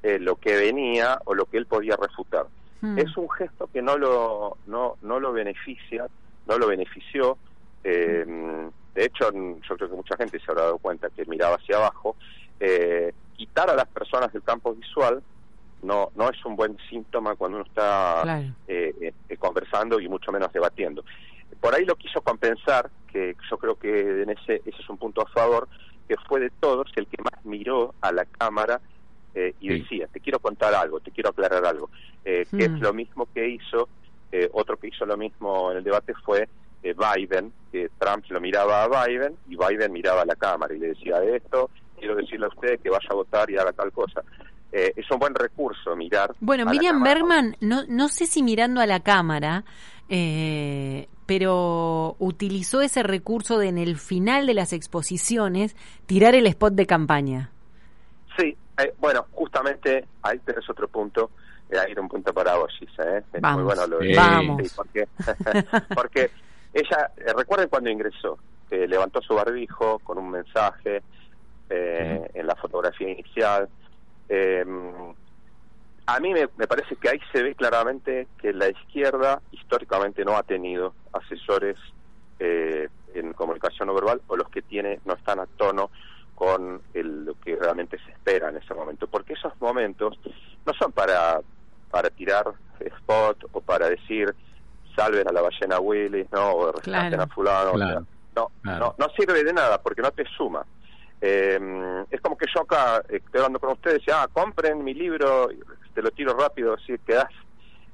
eh, 0.04 0.20
lo 0.20 0.36
que 0.36 0.56
venía 0.58 1.20
o 1.24 1.34
lo 1.34 1.46
que 1.46 1.58
él 1.58 1.66
podía 1.66 1.96
refutar. 1.96 2.46
Hmm. 2.82 3.00
Es 3.00 3.16
un 3.16 3.30
gesto 3.30 3.70
que 3.72 3.82
no 3.82 3.98
lo, 3.98 4.58
no, 4.68 4.98
no 5.02 5.20
lo 5.20 5.32
beneficia, 5.32 6.06
no 6.48 6.58
lo 6.58 6.68
benefició, 6.68 7.38
eh, 7.84 8.26
de 8.98 9.06
hecho, 9.06 9.32
yo 9.32 9.76
creo 9.78 9.90
que 9.90 9.96
mucha 9.96 10.18
gente 10.18 10.40
se 10.40 10.52
habrá 10.52 10.64
dado 10.64 10.80
cuenta 10.80 11.10
que 11.12 11.24
miraba 11.26 11.56
hacia 11.58 11.78
abajo, 11.78 12.16
eh, 12.60 13.14
quitar 13.36 13.70
a 13.70 13.76
las 13.76 13.88
personas 13.88 14.34
del 14.34 14.42
campo 14.42 14.74
visual 14.74 15.22
no 15.84 16.12
no 16.16 16.30
es 16.30 16.44
un 16.46 16.56
buen 16.56 16.78
síntoma 16.90 17.36
cuando 17.36 17.58
uno 17.58 17.66
está 17.66 18.44
eh, 18.68 19.14
eh, 19.30 19.38
conversando 19.38 20.00
y 20.00 20.08
mucho 20.08 20.32
menos 20.32 20.52
debatiendo. 20.52 21.04
Por 21.60 21.74
ahí 21.74 21.86
lo 21.86 21.96
quiso 21.96 22.22
compensar, 22.22 22.90
que 23.12 23.36
yo 23.50 23.58
creo 23.58 23.78
que 23.78 24.24
en 24.24 24.30
ese, 24.30 24.62
ese 24.66 24.82
es 24.82 24.90
un 24.90 24.98
punto 24.98 25.22
a 25.22 25.30
favor, 25.30 25.68
que 26.08 26.16
fue 26.28 26.40
de 26.40 26.52
todos 26.60 26.92
el 26.96 27.08
que 27.08 27.22
más 27.22 27.44
miró 27.46 27.94
a 28.02 28.12
la 28.12 28.26
cámara 28.26 28.80
eh, 29.34 29.54
y 29.60 29.70
decía, 29.70 30.08
te 30.08 30.20
quiero 30.20 30.40
contar 30.40 30.74
algo, 30.74 31.00
te 31.00 31.12
quiero 31.12 31.30
aclarar 31.30 31.66
algo, 31.66 31.90
que 32.24 32.42
es 32.42 32.72
mm. 32.72 32.82
lo 32.82 32.94
mismo 32.94 33.28
que 33.34 33.48
hizo, 33.48 33.88
otro 34.52 34.78
que 34.78 34.88
hizo 34.88 35.06
lo 35.06 35.18
mismo 35.18 35.72
en 35.72 35.78
el 35.78 35.84
debate 35.84 36.14
fue 36.26 36.48
Biden, 36.84 37.52
que 37.72 37.90
Trump 37.98 38.26
lo 38.30 38.40
miraba 38.40 38.84
a 38.84 39.08
Biden 39.08 39.36
y 39.48 39.56
Biden 39.56 39.92
miraba 39.92 40.22
a 40.22 40.26
la 40.26 40.36
cámara 40.36 40.74
y 40.76 40.80
le 40.80 40.88
decía 40.90 41.24
esto, 41.24 41.70
quiero 41.98 42.16
decirle 42.16 42.46
a 42.46 42.50
usted 42.50 42.80
que 42.80 42.90
vaya 42.90 43.08
a 43.10 43.16
votar 43.16 43.50
y 43.50 43.58
haga 43.58 43.74
tal 43.74 43.92
cosa. 43.92 44.24
Eh, 44.72 44.94
es 44.96 45.10
un 45.12 45.20
buen 45.20 45.34
recurso 45.34 45.96
mirar. 45.96 46.36
Bueno, 46.40 46.66
Miriam 46.66 47.02
Bergman, 47.02 47.56
no, 47.62 47.84
no 47.88 48.10
sé 48.10 48.26
si 48.26 48.44
mirando 48.44 48.82
a 48.82 48.86
la 48.86 49.00
cámara, 49.00 49.64
eh, 50.10 51.08
pero 51.26 52.16
utilizó 52.20 52.82
ese 52.82 53.02
recurso 53.02 53.60
de 53.60 53.70
en 53.70 53.78
el 53.78 53.98
final 53.98 54.46
de 54.46 54.54
las 54.54 54.74
exposiciones 54.74 55.76
tirar 56.06 56.36
el 56.36 56.48
spot 56.48 56.74
de 56.74 56.86
campaña. 56.86 57.50
Sí, 58.38 58.58
eh, 58.78 58.94
bueno, 59.00 59.26
justamente 59.32 60.06
ahí 60.22 60.38
tenés 60.40 60.70
otro 60.70 60.90
punto, 60.90 61.32
ahí 61.72 61.92
era 61.92 62.02
un 62.02 62.10
punto 62.10 62.34
para 62.34 62.58
vos, 62.58 62.74
¿eh? 62.82 63.24
Vamos, 63.40 63.64
muy 63.64 63.74
bueno 63.74 63.88
lo 63.88 64.00
Vamos. 64.16 64.74
porque, 64.76 65.08
porque 65.96 66.30
ella, 66.74 67.10
recuerden 67.38 67.70
cuando 67.70 67.90
ingresó, 67.90 68.38
levantó 68.70 69.22
su 69.22 69.34
barbijo 69.34 70.00
con 70.00 70.18
un 70.18 70.30
mensaje 70.30 71.02
en 71.70 72.48
la 72.48 72.56
fotografía 72.56 73.10
inicial, 73.10 73.70
eh, 74.30 74.66
a 76.06 76.20
mí 76.22 76.34
me, 76.34 76.48
parece 76.48 76.96
que 76.96 77.10
ahí 77.10 77.20
se 77.34 77.44
ve 77.44 77.54
claramente 77.54 78.28
que 78.40 78.54
la 78.54 78.70
izquierda 78.70 79.42
históricamente 79.52 80.24
no 80.24 80.38
ha 80.38 80.44
tenido 80.44 80.94
asesores 81.12 81.78
eh, 82.40 82.88
en 83.14 83.34
comunicación 83.34 83.88
no 83.88 83.94
verbal 83.94 84.22
o 84.28 84.38
los 84.38 84.50
que 84.50 84.62
tiene 84.62 85.02
no 85.06 85.16
están 85.16 85.40
a 85.40 85.46
tono 85.46 85.90
con 86.34 86.82
lo 86.94 87.40
que 87.42 87.56
realmente 87.56 87.98
se 88.06 88.12
espera 88.12 88.50
en 88.50 88.58
ese 88.58 88.74
momento, 88.74 89.08
porque 89.08 89.34
esos 89.34 89.52
momentos 89.60 90.20
no 90.66 90.74
son 90.74 90.92
para 90.92 91.42
para 91.90 92.10
tirar 92.10 92.54
spot 92.80 93.46
o 93.52 93.62
para 93.62 93.90
decir 93.90 94.36
salven 94.96 95.28
a 95.28 95.32
la 95.32 95.42
ballena 95.42 95.80
Willis, 95.80 96.32
no, 96.32 96.52
o 96.54 96.72
rescaten 96.72 97.20
a 97.20 97.28
fulano, 97.28 97.74
no, 98.36 98.52
no, 98.64 98.96
no 98.98 99.10
sirve 99.18 99.44
de 99.44 99.54
nada 99.54 99.82
porque 99.82 100.02
no 100.02 100.12
te 100.12 100.26
suma. 100.26 100.66
Eh, 101.20 102.06
es 102.12 102.22
como 102.22 102.38
que 102.38 102.46
yo 102.54 102.62
acá, 102.62 103.02
eh, 103.10 103.18
estoy 103.24 103.40
hablando 103.40 103.60
con 103.60 103.72
ustedes, 103.72 104.02
y, 104.08 104.12
ah, 104.12 104.28
compren 104.32 104.84
mi 104.84 104.94
libro, 104.94 105.50
te 105.94 106.02
lo 106.02 106.12
tiro 106.12 106.34
rápido, 106.34 106.74
así 106.74 106.96
quedas, 107.06 107.32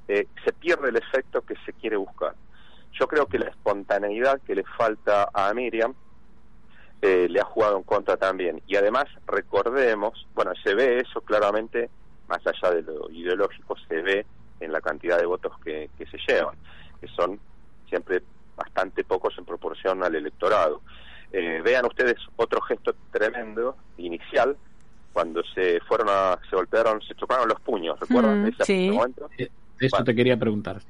eh, 0.08 0.28
se 0.44 0.52
pierde 0.54 0.90
el 0.90 0.98
efecto 0.98 1.42
que 1.42 1.56
se 1.66 1.74
quiere 1.74 1.96
buscar. 1.96 2.36
Yo 3.00 3.08
creo 3.08 3.26
que 3.28 3.40
la 3.40 3.48
espontaneidad 3.48 4.42
que 4.42 4.56
le 4.56 4.64
falta 4.78 5.30
a 5.34 5.54
Miriam 5.54 5.94
eh, 7.02 7.28
le 7.30 7.40
ha 7.40 7.46
jugado 7.46 7.78
en 7.78 7.84
contra 7.84 8.18
también. 8.18 8.62
Y 8.68 8.76
además, 8.76 9.06
recordemos, 9.26 10.28
bueno, 10.36 10.52
se 10.64 10.76
ve 10.76 11.00
eso 11.00 11.22
claramente, 11.22 11.90
más 12.28 12.46
allá 12.46 12.76
de 12.76 12.82
lo 12.84 13.10
ideológico, 13.10 13.76
se 13.88 14.02
ve 14.02 14.26
en 14.60 14.72
la 14.72 14.82
cantidad 14.82 15.18
de 15.18 15.26
votos 15.26 15.54
que, 15.64 15.90
que 15.98 16.06
se 16.06 16.18
llevan, 16.28 16.56
que 17.02 17.08
son 17.08 17.40
siempre 17.90 18.22
bastante 18.56 19.04
pocos 19.04 19.38
en 19.38 19.46
proporción 19.46 20.04
al 20.04 20.16
electorado. 20.16 20.82
Eh, 21.32 21.62
vean 21.64 21.86
ustedes 21.86 22.16
otro 22.36 22.62
gesto 22.62 22.96
tremendo, 23.14 23.78
inicial, 23.98 24.58
cuando 25.14 25.44
se 25.54 25.80
fueron 25.82 26.10
a, 26.10 26.40
se 26.50 26.56
golpearon, 26.56 27.02
se 27.04 27.16
chocaron 27.16 27.48
los 27.48 27.62
puños, 27.62 27.98
¿recuerdan? 28.00 28.44
Mm, 28.44 28.52
ese 28.60 28.92
momento? 28.92 29.30
Eh, 29.38 29.50
eso 29.80 30.04
te 30.04 30.16
quería 30.16 30.36
preguntar. 30.36 30.82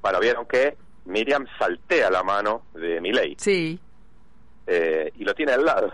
Bueno, 0.00 0.20
vieron 0.20 0.46
que 0.46 0.76
Miriam 1.04 1.46
saltea 1.58 2.10
la 2.10 2.22
mano 2.22 2.62
de 2.74 3.00
Miley. 3.00 3.36
Sí. 3.38 3.78
Eh, 4.66 5.12
y 5.16 5.24
lo 5.24 5.34
tiene 5.34 5.52
al 5.52 5.64
lado. 5.64 5.92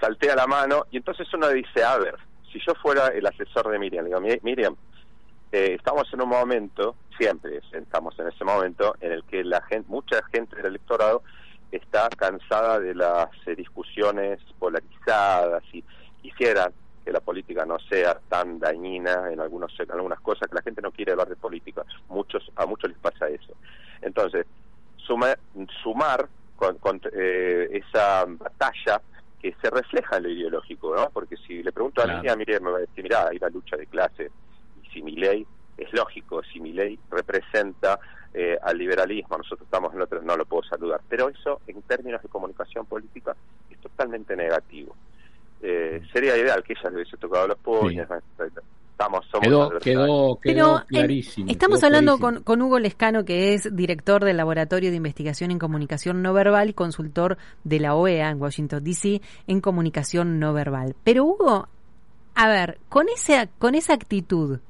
Saltea 0.00 0.34
la 0.34 0.46
mano 0.46 0.86
y 0.90 0.96
entonces 0.96 1.32
uno 1.34 1.48
dice, 1.50 1.84
a 1.84 1.98
ver, 1.98 2.16
si 2.50 2.58
yo 2.66 2.74
fuera 2.74 3.08
el 3.08 3.26
asesor 3.26 3.70
de 3.70 3.78
Miriam, 3.78 4.06
digo, 4.06 4.20
Miriam, 4.42 4.74
estamos 5.52 6.08
en 6.12 6.22
un 6.22 6.28
momento, 6.30 6.96
siempre 7.16 7.60
estamos 7.72 8.18
en 8.18 8.28
ese 8.28 8.44
momento, 8.44 8.96
en 9.00 9.12
el 9.12 9.24
que 9.24 9.44
la 9.44 9.62
gente, 9.62 9.86
mucha 9.88 10.22
gente 10.32 10.56
del 10.56 10.66
electorado 10.66 11.22
está 11.72 12.08
cansada 12.10 12.78
de 12.78 12.94
las 12.94 13.28
eh, 13.46 13.56
discusiones 13.56 14.38
polarizadas 14.58 15.64
y 15.72 15.82
quisiera 16.20 16.70
que 17.04 17.10
la 17.10 17.20
política 17.20 17.64
no 17.64 17.78
sea 17.80 18.20
tan 18.28 18.60
dañina 18.60 19.32
en 19.32 19.40
algunos 19.40 19.72
en 19.80 19.90
algunas 19.90 20.20
cosas 20.20 20.48
que 20.48 20.54
la 20.54 20.62
gente 20.62 20.82
no 20.82 20.92
quiere 20.92 21.12
hablar 21.12 21.28
de 21.28 21.36
política. 21.36 21.84
Muchos 22.08 22.48
a 22.54 22.66
muchos 22.66 22.90
les 22.90 22.98
pasa 22.98 23.28
eso. 23.28 23.54
Entonces 24.02 24.46
sumar 25.04 26.28
con, 26.56 27.00
eh, 27.12 27.68
esa 27.72 28.24
batalla 28.26 29.00
que 29.40 29.54
se 29.60 29.68
refleja 29.68 30.18
en 30.18 30.22
lo 30.22 30.28
ideológico 30.28 30.94
no 30.94 31.10
porque 31.10 31.36
si 31.36 31.62
le 31.62 31.72
pregunto 31.72 32.02
a 32.02 32.06
la 32.06 32.20
niña 32.20 32.36
mire 32.36 32.60
me 32.60 32.70
va 32.70 32.76
a 32.76 32.80
decir 32.82 33.02
mira 33.02 33.26
hay 33.28 33.36
una 33.38 33.48
lucha 33.48 33.76
de 33.76 33.86
clase 33.88 34.30
y 34.80 34.88
si 34.90 35.02
mi 35.02 35.16
ley 35.16 35.44
es 35.82 35.92
lógico 35.92 36.42
si 36.42 36.60
mi 36.60 36.72
ley 36.72 36.98
representa 37.10 37.98
eh, 38.34 38.56
al 38.62 38.78
liberalismo, 38.78 39.36
nosotros 39.36 39.62
estamos 39.62 39.92
en 39.94 40.00
otro, 40.00 40.22
no 40.22 40.36
lo 40.36 40.46
puedo 40.46 40.62
saludar. 40.62 41.00
Pero 41.08 41.28
eso, 41.28 41.60
en 41.66 41.82
términos 41.82 42.22
de 42.22 42.28
comunicación 42.28 42.86
política, 42.86 43.36
es 43.70 43.78
totalmente 43.78 44.34
negativo. 44.34 44.96
Eh, 45.60 46.02
sería 46.12 46.36
ideal 46.36 46.62
que 46.64 46.72
ella 46.72 46.90
le 46.90 46.96
hubiese 46.96 47.16
tocado 47.18 47.48
los 47.48 47.58
puños. 47.58 48.08
Estamos, 48.90 49.26
somos 49.30 49.80
quedó, 49.82 50.38
quedó, 50.40 50.84
clarísimo. 50.86 51.50
estamos 51.50 51.82
hablando 51.82 52.18
Con, 52.18 52.42
con, 52.42 52.62
Hugo 52.62 52.78
Lescano, 52.78 53.24
que 53.24 53.54
es 53.54 53.74
director 53.74 54.24
del 54.24 54.36
Laboratorio 54.36 54.90
de 54.90 54.96
Investigación 54.96 55.50
en 55.50 55.58
Comunicación 55.58 56.22
No 56.22 56.32
Verbal 56.32 56.70
y 56.70 56.72
consultor 56.72 57.36
de 57.64 57.80
la 57.80 57.94
OEA 57.94 58.30
en 58.30 58.40
Washington, 58.40 58.84
D.C. 58.84 59.20
en 59.46 59.60
comunicación 59.60 60.38
no 60.38 60.52
verbal. 60.52 60.94
Pero 61.04 61.24
Hugo, 61.24 61.68
a 62.34 62.48
ver, 62.48 62.78
con 62.88 63.08
esa, 63.08 63.46
con 63.58 63.74
esa 63.74 63.94
actitud, 63.94 64.60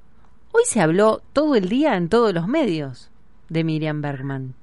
Hoy 0.53 0.65
se 0.65 0.81
habló 0.81 1.23
todo 1.33 1.57
el 1.57 1.69
día 1.69 1.97
en 1.97 2.09
todos 2.09 2.33
los 2.33 2.47
medios 2.47 3.11
de 3.49 3.65
Miriam 3.65 4.03
Bergman. 4.03 4.55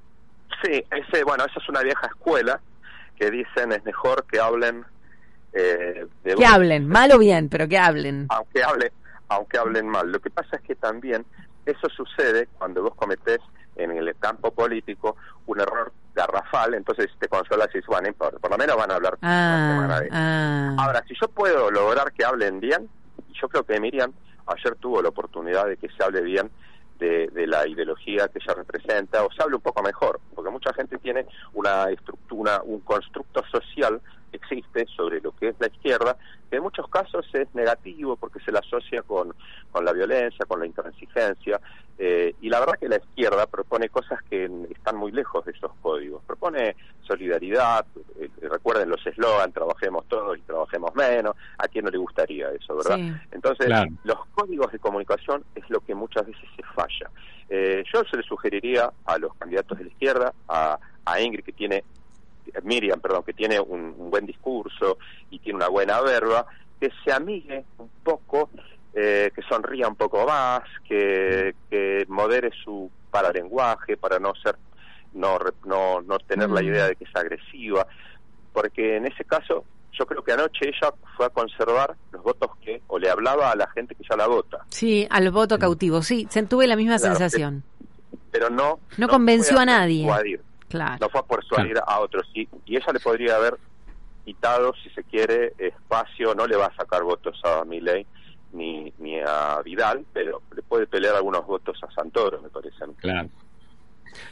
Sí, 0.62 0.84
ese, 0.90 1.24
bueno, 1.24 1.44
esa 1.44 1.60
es 1.60 1.68
una 1.68 1.82
vieja 1.82 2.06
escuela 2.06 2.60
que 3.16 3.30
dicen 3.30 3.72
es 3.72 3.84
mejor 3.84 4.24
que 4.24 4.40
hablen 4.40 4.84
eh, 5.52 6.06
que 6.22 6.46
hablen, 6.46 6.88
mal 6.88 7.10
o 7.12 7.18
bien, 7.18 7.48
pero 7.48 7.68
que 7.68 7.76
hablen. 7.76 8.26
Aunque 8.28 8.62
hablen, 8.62 8.92
aunque 9.28 9.58
hablen 9.58 9.88
mal. 9.88 10.10
Lo 10.10 10.20
que 10.20 10.30
pasa 10.30 10.56
es 10.56 10.62
que 10.62 10.76
también 10.76 11.24
eso 11.66 11.88
sucede 11.88 12.48
cuando 12.58 12.82
vos 12.82 12.94
cometés 12.94 13.38
en 13.76 13.90
el 13.90 14.14
campo 14.18 14.52
político 14.52 15.16
un 15.46 15.60
error 15.60 15.92
garrafal, 16.14 16.74
entonces 16.74 17.08
te 17.18 17.28
consolas 17.28 17.68
y 17.72 17.78
dices, 17.78 17.86
bueno, 17.86 18.12
por 18.12 18.50
lo 18.50 18.58
menos 18.58 18.76
van 18.76 18.90
a 18.90 18.94
hablar 18.96 19.18
ah, 19.22 20.00
ah. 20.10 20.76
Ahora, 20.78 21.02
si 21.06 21.14
yo 21.20 21.28
puedo 21.28 21.70
lograr 21.70 22.12
que 22.12 22.24
hablen 22.24 22.60
bien, 22.60 22.88
yo 23.32 23.48
creo 23.48 23.64
que 23.64 23.80
Miriam 23.80 24.12
ayer 24.52 24.76
tuvo 24.76 25.02
la 25.02 25.08
oportunidad 25.08 25.66
de 25.66 25.76
que 25.76 25.88
se 25.88 26.02
hable 26.02 26.22
bien 26.22 26.50
de, 26.98 27.46
la 27.46 27.66
ideología 27.66 28.28
que 28.28 28.38
ella 28.38 28.54
representa, 28.54 29.24
o 29.24 29.32
se 29.32 29.42
hable 29.42 29.56
un 29.56 29.62
poco 29.62 29.82
mejor, 29.82 30.20
porque 30.34 30.50
mucha 30.50 30.72
gente 30.74 30.98
tiene 30.98 31.26
una 31.54 31.90
estructura, 31.90 32.60
un 32.62 32.80
constructo 32.80 33.42
social 33.50 34.00
existe 34.32 34.86
sobre 34.86 35.20
lo 35.20 35.32
que 35.32 35.48
es 35.48 35.56
la 35.58 35.68
izquierda, 35.68 36.16
que 36.50 36.56
en 36.56 36.62
muchos 36.62 36.88
casos 36.88 37.26
es 37.32 37.54
negativo 37.54 38.16
porque 38.16 38.40
se 38.40 38.52
la 38.52 38.60
asocia 38.60 39.02
con, 39.02 39.34
con 39.70 39.84
la 39.84 39.92
violencia, 39.92 40.44
con 40.46 40.60
la 40.60 40.66
intransigencia, 40.66 41.60
eh, 42.02 42.34
y 42.40 42.48
la 42.48 42.60
verdad 42.60 42.78
que 42.80 42.88
la 42.88 42.96
izquierda 42.96 43.46
propone 43.46 43.90
cosas 43.90 44.22
que 44.22 44.50
están 44.70 44.96
muy 44.96 45.12
lejos 45.12 45.44
de 45.44 45.52
esos 45.52 45.70
códigos. 45.82 46.24
Propone 46.24 46.74
solidaridad, 47.02 47.84
eh, 48.18 48.30
recuerden 48.40 48.88
los 48.88 49.06
eslogans, 49.06 49.52
trabajemos 49.52 50.06
todos 50.08 50.38
y 50.38 50.40
trabajemos 50.40 50.94
menos, 50.94 51.36
a 51.58 51.68
quién 51.68 51.84
no 51.84 51.90
le 51.90 51.98
gustaría 51.98 52.50
eso, 52.52 52.74
¿verdad? 52.74 52.98
Entonces, 53.32 53.68
los 54.04 54.26
códigos 54.28 54.72
de 54.72 54.78
comunicación 54.78 55.44
es 55.54 55.68
lo 55.68 55.80
que 55.80 55.94
muchas 55.94 56.26
veces 56.26 56.48
se 56.56 56.62
falla. 56.74 57.10
Eh, 57.50 57.84
yo 57.92 58.02
se 58.04 58.16
le 58.16 58.22
sugeriría 58.22 58.90
a 59.04 59.18
los 59.18 59.34
candidatos 59.34 59.76
de 59.76 59.84
la 59.84 59.90
izquierda, 59.90 60.32
a, 60.48 60.78
a 61.04 61.20
Ingrid 61.20 61.44
que 61.44 61.52
tiene, 61.52 61.84
Miriam, 62.62 63.00
perdón, 63.00 63.22
que 63.24 63.32
tiene 63.32 63.60
un, 63.60 63.94
un 63.96 64.10
buen 64.10 64.26
discurso 64.26 64.98
y 65.30 65.38
tiene 65.38 65.56
una 65.56 65.68
buena 65.68 66.00
verba, 66.00 66.46
que 66.80 66.90
se 67.04 67.12
amigue 67.12 67.64
un 67.78 67.90
poco 68.02 68.50
eh, 68.92 69.30
que 69.34 69.42
sonría 69.42 69.86
un 69.86 69.94
poco 69.94 70.26
más, 70.26 70.62
que, 70.88 71.54
que 71.70 72.04
modere 72.08 72.50
su 72.64 72.90
paralenguaje 73.10 73.96
para 73.96 74.18
no 74.18 74.34
ser 74.34 74.56
no 75.12 75.38
no, 75.64 76.00
no 76.00 76.18
tener 76.18 76.50
la 76.50 76.60
mm. 76.60 76.64
idea 76.64 76.86
de 76.88 76.96
que 76.96 77.04
es 77.04 77.14
agresiva, 77.14 77.86
porque 78.52 78.96
en 78.96 79.06
ese 79.06 79.24
caso 79.24 79.64
yo 79.92 80.06
creo 80.06 80.24
que 80.24 80.32
anoche 80.32 80.68
ella 80.68 80.92
fue 81.16 81.26
a 81.26 81.28
conservar 81.28 81.94
los 82.10 82.22
votos 82.22 82.50
que 82.64 82.82
o 82.88 82.98
le 82.98 83.10
hablaba 83.10 83.50
a 83.50 83.56
la 83.56 83.68
gente 83.70 83.94
que 83.94 84.02
ya 84.08 84.16
la 84.16 84.26
vota. 84.26 84.64
Sí, 84.70 85.06
al 85.10 85.30
voto 85.30 85.58
cautivo, 85.58 86.02
sí, 86.02 86.26
tuve 86.48 86.66
la 86.66 86.76
misma 86.76 86.98
sensación. 86.98 87.62
Pero, 88.32 88.50
no 88.50 88.80
no, 88.96 89.08
convenció 89.08 89.58
a, 89.58 89.66
nadie. 89.66 90.08
Claro. 90.70 90.96
No 91.00 91.08
fue 91.10 91.20
a 91.20 91.24
persuadir 91.24 91.78
a 91.84 92.00
otros 92.00 92.26
y, 92.32 92.48
y 92.64 92.76
ella 92.76 92.92
le 92.92 93.00
podría 93.00 93.36
haber 93.36 93.58
quitado, 94.24 94.72
si 94.82 94.88
se 94.90 95.02
quiere, 95.02 95.52
espacio, 95.58 96.34
no 96.34 96.46
le 96.46 96.56
va 96.56 96.66
a 96.66 96.76
sacar 96.76 97.02
votos 97.02 97.40
a 97.44 97.64
Milei, 97.64 98.06
ni, 98.52 98.92
ni 98.98 99.18
a 99.18 99.60
Vidal, 99.64 100.04
pero 100.12 100.42
le 100.54 100.62
puede 100.62 100.86
pelear 100.86 101.16
algunos 101.16 101.44
votos 101.46 101.78
a 101.82 101.90
Santoro, 101.92 102.40
me 102.40 102.48
parece. 102.48 102.76
Claro. 102.98 103.28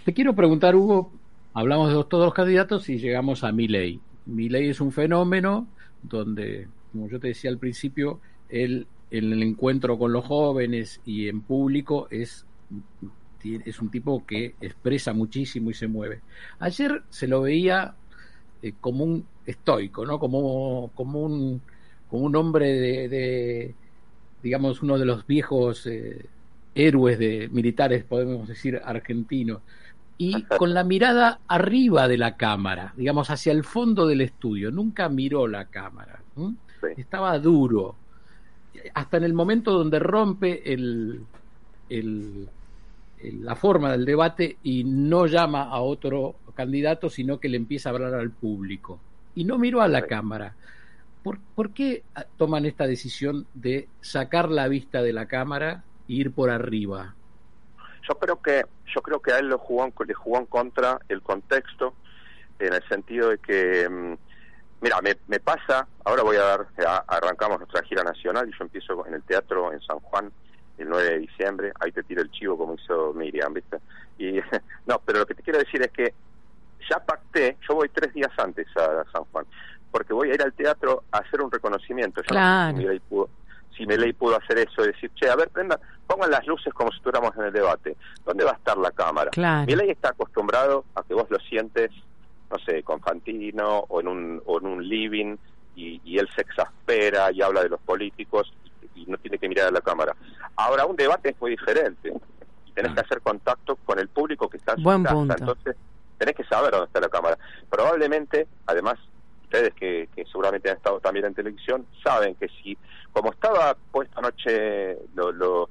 Te 0.05 0.15
quiero 0.15 0.35
preguntar, 0.35 0.77
Hugo, 0.77 1.13
hablamos 1.55 1.89
de 1.89 2.05
todos 2.05 2.25
los 2.25 2.35
candidatos 2.35 2.89
y 2.89 2.99
llegamos 2.99 3.45
a 3.45 3.53
Milei. 3.53 4.01
Milei 4.27 4.69
es 4.69 4.81
un 4.81 4.93
fenómeno 4.93 5.67
donde, 6.03 6.69
como 6.93 7.09
yo 7.09 7.19
te 7.19 7.29
decía 7.29 7.51
al 7.51 7.59
principio, 7.59 8.21
él 8.49 8.87
en 9.11 9.33
el 9.33 9.43
encuentro 9.43 9.99
con 9.99 10.13
los 10.13 10.25
jóvenes 10.25 11.01
y 11.05 11.29
en 11.29 11.41
público 11.41 12.09
es 12.11 12.47
es 13.43 13.81
un 13.81 13.91
tipo 13.91 14.25
que 14.27 14.55
expresa 14.61 15.13
muchísimo 15.13 15.71
y 15.71 15.75
se 15.75 15.87
mueve. 15.87 16.21
Ayer 16.59 17.03
se 17.11 17.27
lo 17.29 17.43
veía 17.43 17.95
eh, 18.63 18.73
como 18.81 19.05
un 19.05 19.25
estoico, 19.47 20.05
¿no? 20.05 20.19
Como, 20.19 20.91
como 20.95 21.21
un 21.21 21.61
como 22.09 22.25
un 22.25 22.37
hombre 22.37 23.09
de 23.09 23.75
digamos, 24.43 24.83
uno 24.83 24.99
de 24.99 25.05
los 25.05 25.27
viejos 25.27 25.87
eh, 25.87 26.25
héroes 26.75 27.19
de 27.19 27.49
militares, 27.51 28.05
podemos 28.05 28.49
decir, 28.49 28.81
argentinos, 28.85 29.61
y 30.17 30.43
con 30.43 30.75
la 30.75 30.83
mirada 30.83 31.41
arriba 31.47 32.09
de 32.09 32.19
la 32.19 32.37
cámara, 32.37 32.93
digamos, 32.97 33.31
hacia 33.31 33.53
el 33.53 33.65
fondo 33.65 34.07
del 34.07 34.21
estudio, 34.21 34.71
nunca 34.71 35.09
miró 35.09 35.47
la 35.47 35.67
cámara, 35.67 36.21
estaba 36.97 37.39
duro, 37.39 37.95
hasta 38.95 39.17
en 39.17 39.25
el 39.25 39.35
momento 39.35 39.73
donde 39.73 39.99
rompe 39.99 40.73
el, 40.73 41.21
el, 41.89 42.49
la 43.23 43.57
forma 43.57 43.93
del 43.93 44.05
debate 44.05 44.59
y 44.63 44.85
no 44.85 45.27
llama 45.27 45.65
a 45.65 45.81
otro 45.81 46.37
candidato, 46.55 47.09
sino 47.11 47.39
que 47.39 47.49
le 47.49 47.57
empieza 47.57 47.89
a 47.89 47.93
hablar 47.93 48.15
al 48.15 48.31
público. 48.31 49.01
Y 49.35 49.45
no 49.45 49.59
miró 49.59 49.81
a 49.81 49.89
la 49.89 50.03
cámara. 50.03 50.55
¿Por, 51.55 51.73
qué 51.73 52.05
ah, 52.15 52.25
toman 52.37 52.65
esta 52.65 52.87
decisión 52.87 53.47
de 53.55 53.89
sacar 54.01 54.49
la 54.51 54.67
vista 54.69 55.03
de 55.03 55.13
la 55.13 55.27
cámara 55.27 55.85
e 56.09 56.15
ir 56.15 56.33
por 56.33 56.51
arriba? 56.51 57.15
Yo 58.09 58.15
creo 58.19 58.41
que 58.41 58.65
yo 58.95 59.03
creo 59.03 59.21
que 59.21 59.33
a 59.33 59.39
él 59.39 59.49
lo 59.49 59.59
jugó, 59.59 59.93
le 60.07 60.15
jugó 60.15 60.39
en 60.39 60.47
contra 60.47 60.99
el 61.09 61.21
contexto 61.21 61.95
en 62.59 62.73
el 62.73 62.83
sentido 62.89 63.29
de 63.29 63.39
que 63.39 63.89
mm, 63.89 64.15
mira 64.81 65.01
me, 65.03 65.17
me 65.27 65.41
pasa 65.41 65.87
ahora 66.05 66.23
voy 66.23 66.37
a 66.37 66.43
dar 66.43 66.67
arrancamos 67.07 67.59
nuestra 67.59 67.83
gira 67.83 68.03
nacional 68.03 68.49
y 68.49 68.53
yo 68.53 68.65
empiezo 68.65 69.07
en 69.07 69.15
el 69.15 69.23
teatro 69.23 69.73
en 69.73 69.81
San 69.83 69.99
Juan 70.01 70.33
el 70.79 70.89
9 70.89 71.11
de 71.11 71.19
diciembre 71.19 71.73
ahí 71.81 71.93
te 71.93 72.03
tiro 72.03 72.23
el 72.23 72.31
chivo 72.31 72.57
como 72.57 72.75
hizo 72.75 73.13
Miriam 73.15 73.53
viste 73.53 73.79
y 74.19 74.41
no 74.87 75.01
pero 75.05 75.21
lo 75.21 75.27
que 75.27 75.35
te 75.35 75.43
quiero 75.43 75.59
decir 75.59 75.83
es 75.83 75.91
que 75.91 76.15
ya 76.89 76.99
pacté 77.05 77.57
yo 77.69 77.75
voy 77.75 77.89
tres 77.89 78.15
días 78.15 78.33
antes 78.39 78.67
a 78.77 79.05
San 79.13 79.25
Juan 79.33 79.45
porque 79.91 80.13
voy 80.13 80.31
a 80.31 80.35
ir 80.35 80.43
al 80.43 80.53
teatro 80.53 81.05
a 81.13 81.19
hacer 81.19 81.41
un 81.41 81.51
reconocimiento. 81.51 82.23
claro. 82.23 82.77
si, 82.77 82.83
Milei 82.83 83.01
pudo, 83.01 83.29
si 83.77 84.13
pudo 84.13 84.37
hacer 84.37 84.59
eso, 84.59 84.83
decir, 84.83 85.11
che, 85.15 85.29
a 85.29 85.37
ver, 85.37 85.49
prenda, 85.49 85.79
pongan 86.07 86.31
las 86.31 86.47
luces 86.47 86.73
como 86.75 86.91
si 86.91 86.99
estuviéramos 86.99 87.37
en 87.37 87.45
el 87.45 87.53
debate. 87.53 87.97
¿Dónde 88.25 88.45
va 88.45 88.53
a 88.53 88.55
estar 88.55 88.77
la 88.77 88.91
cámara? 88.91 89.31
Claro. 89.31 89.71
Está 89.71 90.11
acostumbrado 90.11 90.85
a 90.95 91.03
que 91.03 91.15
vos 91.15 91.31
lo 91.31 91.39
sientes, 91.39 91.91
no 92.51 92.59
sé, 92.59 92.83
con 92.83 93.01
Fantino 93.01 93.85
o 93.89 94.01
en 94.01 94.09
un, 94.09 94.43
o 94.47 94.59
en 94.59 94.67
un 94.67 94.89
living 94.89 95.37
y, 95.75 96.01
y 96.05 96.19
él 96.19 96.29
se 96.35 96.43
exaspera 96.43 97.31
y 97.33 97.43
habla 97.43 97.63
de 97.63 97.69
los 97.69 97.81
políticos 97.81 98.53
y, 99.03 99.07
no 99.07 99.19
tiene 99.19 99.39
que 99.39 99.49
mirar 99.49 99.69
a 99.69 99.71
la 99.71 99.81
cámara. 99.81 100.15
Ahora, 100.57 100.87
un 100.87 100.97
debate 100.97 101.31
es 101.31 101.41
muy 101.41 101.53
diferente 101.53 102.13
tenés 102.79 102.95
que 102.95 103.01
hacer 103.01 103.21
contacto 103.21 103.77
con 103.85 103.99
el 103.99 104.09
público 104.09 104.49
que 104.49 104.59
está 104.59 104.75
en 104.75 104.83
Buen 104.85 105.03
casa. 105.03 105.15
Punto. 105.15 105.35
Entonces, 105.37 105.77
tenés 106.17 106.35
que 106.37 106.45
saber 106.45 106.71
dónde 106.71 106.87
está 106.87 107.01
la 107.01 107.09
cámara. 107.09 107.37
Probablemente, 107.69 108.47
además, 108.67 108.99
ustedes 109.43 109.75
que, 109.75 110.09
seguramente 110.31 110.71
han 110.71 110.77
estado 110.77 111.01
también 111.01 111.27
en 111.27 111.35
televisión 111.35 111.87
saben 112.05 112.35
que 112.37 112.49
si, 112.49 112.77
como 113.13 113.33
estaba 113.33 113.77
puesto 113.91 114.19
anoche 114.19 114.97
lo, 115.15 115.33
lo, 115.33 115.69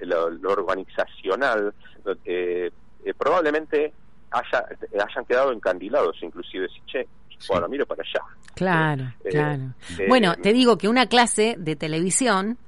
lo, 0.00 0.50
organizacional, 0.50 1.74
eh, 2.24 2.70
eh, 3.04 3.14
probablemente 3.14 3.92
haya, 4.30 4.66
hayan 4.94 5.24
quedado 5.26 5.52
encandilados, 5.52 6.16
inclusive, 6.22 6.68
si, 6.68 6.80
che, 6.86 7.06
bueno, 7.48 7.68
miro 7.68 7.86
para 7.86 8.02
allá. 8.02 8.24
Claro, 8.54 9.04
eh, 9.24 9.28
claro. 9.28 9.62
bueno, 10.08 10.34
te 10.42 10.52
digo 10.52 10.76
que 10.76 10.88
una 10.88 11.06
clase 11.06 11.54
de 11.56 11.76
televisión, 11.76 12.58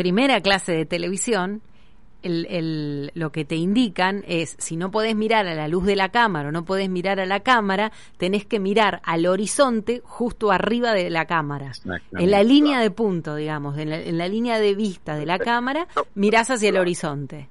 primera 0.00 0.40
clase 0.40 0.72
de 0.72 0.86
televisión, 0.86 1.60
el, 2.22 3.12
lo 3.14 3.32
que 3.32 3.44
te 3.44 3.56
indican 3.56 4.24
es, 4.26 4.56
si 4.58 4.78
no 4.78 4.90
podés 4.90 5.14
mirar 5.14 5.46
a 5.46 5.54
la 5.54 5.68
luz 5.68 5.84
de 5.84 5.94
la 5.94 6.08
cámara 6.08 6.48
o 6.48 6.52
no 6.52 6.64
podés 6.64 6.88
mirar 6.88 7.20
a 7.20 7.26
la 7.26 7.40
cámara, 7.40 7.92
tenés 8.16 8.46
que 8.46 8.60
mirar 8.60 9.02
al 9.04 9.26
horizonte 9.26 10.00
justo 10.02 10.52
arriba 10.52 10.94
de 10.94 11.10
la 11.10 11.26
cámara. 11.26 11.72
En 12.12 12.30
la 12.30 12.42
línea 12.42 12.80
de 12.80 12.90
punto, 12.90 13.34
digamos, 13.34 13.76
en 13.76 14.16
la, 14.16 14.28
línea 14.28 14.58
de 14.58 14.74
vista 14.74 15.16
de 15.16 15.26
la 15.26 15.38
cámara, 15.38 15.86
mirás 16.14 16.48
hacia 16.48 16.70
el 16.70 16.78
horizonte. 16.78 17.50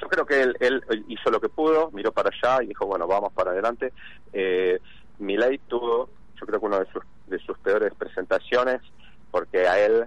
Yo 0.00 0.06
creo 0.06 0.24
que 0.24 0.42
él, 0.42 0.84
hizo 1.08 1.32
lo 1.32 1.40
que 1.40 1.48
pudo, 1.48 1.90
miró 1.90 2.12
para 2.12 2.30
allá 2.30 2.62
y 2.62 2.68
dijo, 2.68 2.86
bueno, 2.86 3.08
vamos 3.08 3.32
para 3.32 3.50
adelante. 3.50 3.92
Eh, 4.32 4.78
Milei 5.18 5.58
tuvo, 5.66 6.10
yo 6.40 6.46
creo 6.46 6.60
que 6.60 6.66
una 6.66 6.78
de 6.78 6.86
sus, 6.92 7.02
de 7.26 7.40
sus 7.40 7.58
peores 7.58 7.92
presentaciones, 7.98 8.80
porque 9.32 9.66
a 9.66 9.84
él 9.84 10.06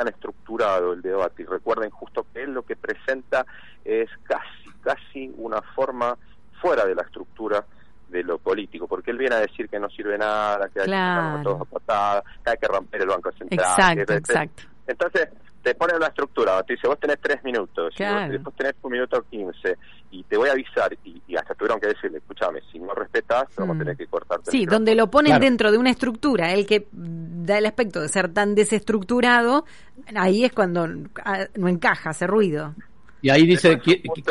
tan 0.00 0.08
estructurado 0.08 0.94
el 0.94 1.02
debate, 1.02 1.42
y 1.42 1.44
recuerden 1.44 1.90
justo 1.90 2.24
que 2.32 2.42
él 2.42 2.54
lo 2.54 2.62
que 2.62 2.74
presenta 2.74 3.44
es 3.84 4.08
casi, 4.22 4.70
casi 4.82 5.30
una 5.36 5.60
forma 5.74 6.16
fuera 6.58 6.86
de 6.86 6.94
la 6.94 7.02
estructura 7.02 7.62
de 8.08 8.22
lo 8.22 8.38
político, 8.38 8.88
porque 8.88 9.10
él 9.10 9.18
viene 9.18 9.36
a 9.36 9.40
decir 9.40 9.68
que 9.68 9.78
no 9.78 9.90
sirve 9.90 10.16
nada, 10.16 10.70
que 10.70 10.80
hay 10.80 10.86
que 10.86 11.44
todos 11.44 11.68
a 11.88 12.22
que 12.42 12.50
hay 12.50 12.56
que 12.56 12.66
romper 12.66 13.02
el 13.02 13.08
Banco 13.08 13.30
Central. 13.32 13.60
Exacto, 13.60 14.14
exacto. 14.14 14.62
Entonces, 14.86 15.28
te 15.62 15.74
pone 15.74 15.94
una 15.94 16.06
estructura, 16.06 16.62
te 16.62 16.72
dice, 16.72 16.88
vos 16.88 16.98
tenés 16.98 17.18
tres 17.20 17.44
minutos, 17.44 17.94
y 17.98 18.30
después 18.30 18.56
tenés 18.56 18.74
un 18.82 18.92
minuto 18.92 19.22
quince, 19.30 19.76
y 20.10 20.24
te 20.24 20.36
voy 20.36 20.48
a 20.48 20.52
avisar, 20.52 20.96
y, 21.04 21.36
hasta 21.36 21.54
tuvieron 21.54 21.78
que 21.78 21.88
decirle, 21.88 22.18
escúchame, 22.18 22.60
si 22.72 22.78
no 22.78 22.94
respetas, 22.94 23.44
vamos 23.56 23.76
a 23.76 23.78
tener 23.80 23.96
que 23.96 24.06
cortarte. 24.06 24.50
Sí, 24.50 24.64
donde 24.64 24.94
lo 24.94 25.10
ponen 25.10 25.38
dentro 25.38 25.70
de 25.70 25.78
una 25.78 25.90
estructura, 25.90 26.52
el 26.52 26.66
que 26.66 26.88
da 26.92 27.58
el 27.58 27.66
aspecto 27.66 28.00
de 28.00 28.08
ser 28.08 28.32
tan 28.32 28.54
desestructurado, 28.54 29.64
ahí 30.14 30.44
es 30.44 30.52
cuando 30.52 30.88
ah, 31.24 31.46
no 31.56 31.68
encaja, 31.68 32.10
hace 32.10 32.26
ruido. 32.26 32.74
Y 33.22 33.30
ahí 33.30 33.46
dice, 33.46 33.80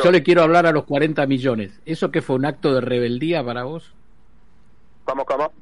yo 0.02 0.10
le 0.10 0.22
quiero 0.22 0.42
hablar 0.42 0.66
a 0.66 0.72
los 0.72 0.84
40 0.84 1.24
millones. 1.26 1.80
¿Eso 1.86 2.10
qué 2.10 2.22
fue 2.22 2.36
un 2.36 2.44
acto 2.44 2.74
de 2.74 2.80
rebeldía 2.80 3.44
para 3.44 3.62
vos? 3.62 3.94
¿Cómo, 5.04 5.24
cómo? 5.24 5.52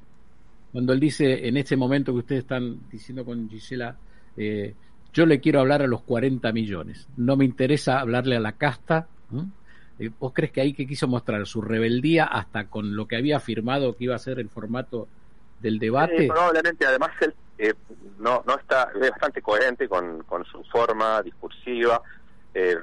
Cuando 0.72 0.92
él 0.92 1.00
dice, 1.00 1.46
en 1.46 1.56
este 1.56 1.76
momento 1.76 2.12
que 2.12 2.18
ustedes 2.18 2.42
están 2.42 2.88
diciendo 2.90 3.24
con 3.24 3.48
Gisela, 3.48 3.96
eh, 4.36 4.74
yo 5.12 5.26
le 5.26 5.40
quiero 5.40 5.60
hablar 5.60 5.82
a 5.82 5.86
los 5.86 6.02
40 6.02 6.52
millones. 6.52 7.06
No 7.16 7.36
me 7.36 7.44
interesa 7.44 8.00
hablarle 8.00 8.36
a 8.36 8.40
la 8.40 8.52
casta. 8.52 9.08
Eh, 9.98 10.10
¿Vos 10.18 10.32
crees 10.32 10.52
que 10.52 10.60
ahí 10.60 10.72
que 10.72 10.86
quiso 10.86 11.06
mostrar 11.06 11.46
su 11.46 11.60
rebeldía 11.60 12.24
hasta 12.24 12.66
con 12.68 12.96
lo 12.96 13.06
que 13.06 13.16
había 13.16 13.38
afirmado 13.38 13.96
que 13.96 14.04
iba 14.04 14.14
a 14.14 14.18
ser 14.18 14.38
el 14.38 14.48
formato 14.48 15.08
del 15.60 15.78
debate? 15.78 16.28
probablemente, 16.28 16.86
además 16.86 17.10
él 17.20 17.34
eh, 17.58 17.74
no, 18.18 18.42
no 18.46 18.54
está, 18.56 18.90
es 18.94 19.10
bastante 19.10 19.42
coherente 19.42 19.88
con, 19.88 20.22
con 20.24 20.44
su 20.44 20.62
forma 20.64 21.22
discursiva 21.22 22.00
eh, 22.54 22.76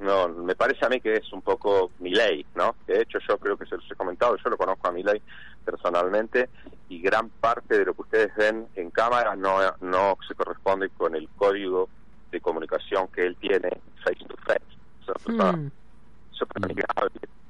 no, 0.00 0.28
me 0.28 0.54
parece 0.54 0.86
a 0.86 0.88
mí 0.88 1.00
que 1.00 1.16
es 1.16 1.32
un 1.32 1.42
poco 1.42 1.90
mi 1.98 2.10
ley, 2.10 2.44
¿no? 2.54 2.74
De 2.86 3.02
hecho, 3.02 3.18
yo 3.28 3.36
creo 3.38 3.56
que 3.56 3.66
se 3.66 3.76
los 3.76 3.90
he 3.90 3.94
comentado, 3.94 4.36
yo 4.36 4.48
lo 4.48 4.56
conozco 4.56 4.88
a 4.88 4.92
mi 4.92 5.02
ley 5.02 5.20
personalmente 5.64 6.48
y 6.88 7.00
gran 7.02 7.28
parte 7.28 7.78
de 7.78 7.84
lo 7.84 7.94
que 7.94 8.02
ustedes 8.02 8.34
ven 8.34 8.66
en 8.76 8.90
cámara 8.90 9.36
no, 9.36 9.58
no 9.82 10.16
se 10.26 10.34
corresponde 10.34 10.88
con 10.90 11.14
el 11.14 11.28
código 11.36 11.88
de 12.30 12.40
comunicación 12.40 13.08
que 13.08 13.26
él 13.26 13.36
tiene 13.36 13.70
face 14.02 14.24
to 14.26 14.36
face. 14.46 14.62
Es 15.02 15.08
una 15.08 15.14
persona 15.14 15.52
mm. 15.52 15.70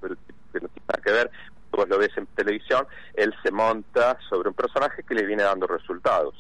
pero, 0.01 0.15
no 0.15 0.69
tiene 0.69 0.69
nada 0.89 1.03
que 1.05 1.13
ver. 1.13 1.31
Vos 1.81 1.89
lo 1.89 1.97
ves 1.97 2.11
en 2.19 2.27
televisión, 2.27 2.87
él 3.15 3.35
se 3.43 3.51
monta 3.51 4.19
sobre 4.29 4.51
un 4.51 4.55
personaje 4.55 5.03
que 5.03 5.15
le 5.15 5.25
viene 5.25 5.45
dando 5.45 5.67
resultados. 5.67 6.35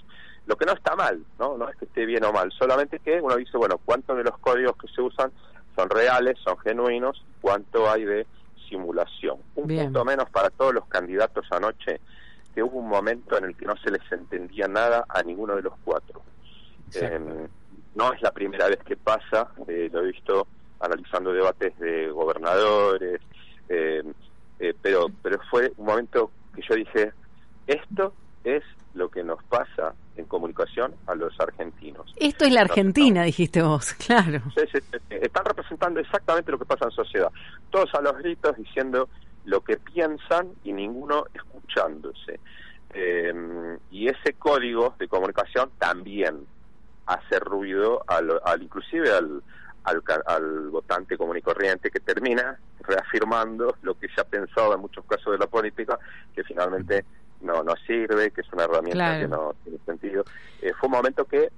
Lo 0.44 0.54
que 0.56 0.66
no 0.66 0.72
está 0.72 0.94
mal, 0.94 1.24
¿no? 1.38 1.56
No 1.56 1.66
es 1.66 1.76
que 1.76 1.86
esté 1.86 2.04
bien 2.04 2.24
o 2.24 2.32
mal, 2.32 2.52
solamente 2.52 2.98
que 2.98 3.22
uno 3.22 3.36
dice, 3.36 3.56
bueno, 3.56 3.80
¿cuántos 3.82 4.18
de 4.18 4.24
los 4.24 4.36
códigos 4.36 4.76
que 4.76 4.86
se 4.88 5.00
usan 5.00 5.32
son 5.74 5.88
reales, 5.88 6.36
son 6.44 6.58
genuinos? 6.58 7.24
¿Cuánto 7.40 7.90
hay 7.90 8.04
de 8.04 8.26
simulación? 8.68 9.38
Un 9.54 9.66
punto 9.66 10.04
menos 10.04 10.28
para 10.28 10.50
todos 10.50 10.74
los 10.74 10.84
candidatos 10.88 11.46
anoche, 11.50 12.02
que 12.54 12.62
hubo 12.62 12.78
un 12.78 12.88
momento 12.90 13.38
en 13.38 13.44
el 13.44 13.56
que 13.56 13.64
no 13.64 13.78
se 13.78 13.90
les 13.90 14.12
entendía 14.12 14.68
nada 14.68 15.06
a 15.08 15.22
ninguno 15.22 15.56
de 15.56 15.62
los 15.62 15.72
cuatro. 15.82 16.20
Em, 16.92 17.48
no 17.94 18.12
es 18.12 18.20
la 18.20 18.32
primera 18.32 18.68
vez 18.68 18.80
que 18.84 18.98
pasa, 18.98 19.48
eh, 19.68 19.88
lo 19.90 20.00
he 20.00 20.12
visto 20.12 20.46
analizando 20.80 21.32
debates 21.32 21.78
de 21.78 22.10
gobernadores, 22.10 23.22
em, 23.70 24.12
eh, 24.60 24.74
pero, 24.80 25.06
pero 25.22 25.40
fue 25.50 25.72
un 25.76 25.86
momento 25.86 26.30
que 26.54 26.62
yo 26.68 26.74
dije, 26.74 27.12
esto 27.66 28.12
es 28.44 28.62
lo 28.94 29.10
que 29.10 29.24
nos 29.24 29.42
pasa 29.44 29.94
en 30.16 30.26
comunicación 30.26 30.94
a 31.06 31.14
los 31.14 31.38
argentinos. 31.40 32.12
Esto 32.16 32.44
es 32.44 32.52
la 32.52 32.60
Argentina, 32.62 33.22
dijiste 33.22 33.62
vos, 33.62 33.92
claro. 34.06 34.42
Están 35.08 35.44
representando 35.44 36.00
exactamente 36.00 36.52
lo 36.52 36.58
que 36.58 36.66
pasa 36.66 36.84
en 36.84 36.90
sociedad. 36.90 37.30
Todos 37.70 37.94
a 37.94 38.02
los 38.02 38.16
gritos 38.18 38.56
diciendo 38.56 39.08
lo 39.46 39.62
que 39.62 39.78
piensan 39.78 40.48
y 40.62 40.72
ninguno 40.72 41.24
escuchándose. 41.32 42.40
Eh, 42.92 43.78
y 43.90 44.08
ese 44.08 44.34
código 44.34 44.94
de 44.98 45.08
comunicación 45.08 45.70
también 45.78 46.44
hace 47.06 47.38
ruido 47.38 48.04
al, 48.06 48.40
al 48.44 48.62
inclusive 48.62 49.10
al, 49.10 49.42
al, 49.84 50.02
al, 50.26 50.68
votante 50.68 51.16
común 51.16 51.38
y 51.38 51.42
corriente 51.42 51.90
que 51.90 52.00
termina 52.00 52.58
reafirmando 52.80 53.76
lo 53.82 53.98
que 53.98 54.08
se 54.08 54.20
ha 54.20 54.24
pensado 54.24 54.74
en 54.74 54.80
muchos 54.80 55.04
casos 55.04 55.32
de 55.32 55.38
la 55.38 55.46
política, 55.46 55.98
que 56.34 56.44
finalmente 56.44 57.04
no, 57.40 57.62
no 57.62 57.74
sirve, 57.86 58.30
que 58.30 58.42
es 58.42 58.52
una 58.52 58.64
herramienta 58.64 59.20
que 59.20 59.28
no 59.28 59.54
tiene 59.64 59.78
sentido. 59.84 60.24
Eh, 60.60 60.72
fue 60.78 60.88
un 60.88 60.94
momento 60.94 61.24
que 61.24 61.50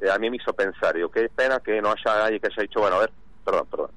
eh, 0.00 0.10
a 0.10 0.18
mí 0.18 0.30
me 0.30 0.36
hizo 0.36 0.52
pensar, 0.52 0.94
digo, 0.94 1.10
qué 1.10 1.28
pena 1.28 1.60
que 1.60 1.80
no 1.80 1.90
haya 1.90 2.18
nadie 2.18 2.40
que 2.40 2.48
haya 2.48 2.62
dicho, 2.62 2.80
bueno, 2.80 2.96
a 2.96 3.00
ver, 3.00 3.10
perdón, 3.44 3.66
perdón, 3.70 3.90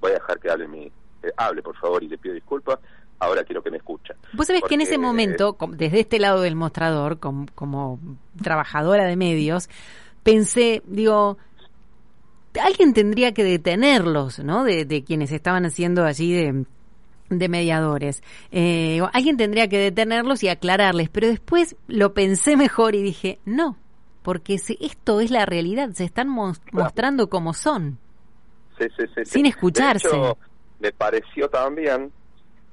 voy 0.00 0.10
a 0.12 0.14
dejar 0.14 0.38
que 0.38 0.50
hable 0.50 0.68
mi, 0.68 0.86
eh, 1.22 1.32
hable 1.36 1.62
por 1.62 1.76
favor 1.76 2.02
y 2.02 2.08
le 2.08 2.18
pido 2.18 2.34
disculpas, 2.34 2.78
ahora 3.18 3.44
quiero 3.44 3.62
que 3.62 3.70
me 3.70 3.78
escuchen. 3.78 4.16
Vos 4.32 4.46
sabés 4.46 4.62
que 4.62 4.74
en 4.74 4.82
ese 4.82 4.98
momento, 4.98 5.56
desde 5.70 6.00
este 6.00 6.18
lado 6.18 6.40
del 6.40 6.56
mostrador, 6.56 7.18
como, 7.18 7.46
como 7.54 7.98
trabajadora 8.42 9.04
de 9.04 9.16
medios, 9.16 9.68
pensé, 10.22 10.82
digo, 10.86 11.38
alguien 12.62 12.94
tendría 12.94 13.32
que 13.32 13.44
detenerlos, 13.44 14.38
¿no? 14.40 14.64
De, 14.64 14.84
de 14.84 15.04
quienes 15.04 15.32
estaban 15.32 15.64
haciendo 15.66 16.04
allí 16.04 16.32
de 16.32 16.64
de 17.30 17.48
mediadores. 17.48 18.22
Eh, 18.50 19.00
alguien 19.12 19.36
tendría 19.36 19.68
que 19.68 19.78
detenerlos 19.78 20.42
y 20.42 20.48
aclararles, 20.48 21.08
pero 21.08 21.28
después 21.28 21.76
lo 21.88 22.14
pensé 22.14 22.56
mejor 22.56 22.94
y 22.94 23.02
dije, 23.02 23.38
no, 23.44 23.76
porque 24.22 24.54
esto 24.54 25.20
es 25.20 25.30
la 25.30 25.46
realidad, 25.46 25.90
se 25.90 26.04
están 26.04 26.28
mostrando 26.28 27.28
como 27.28 27.54
son, 27.54 27.98
sin 29.24 29.46
escucharse. 29.46 30.08
me 30.80 30.92
pareció 30.92 31.48
también 31.48 32.12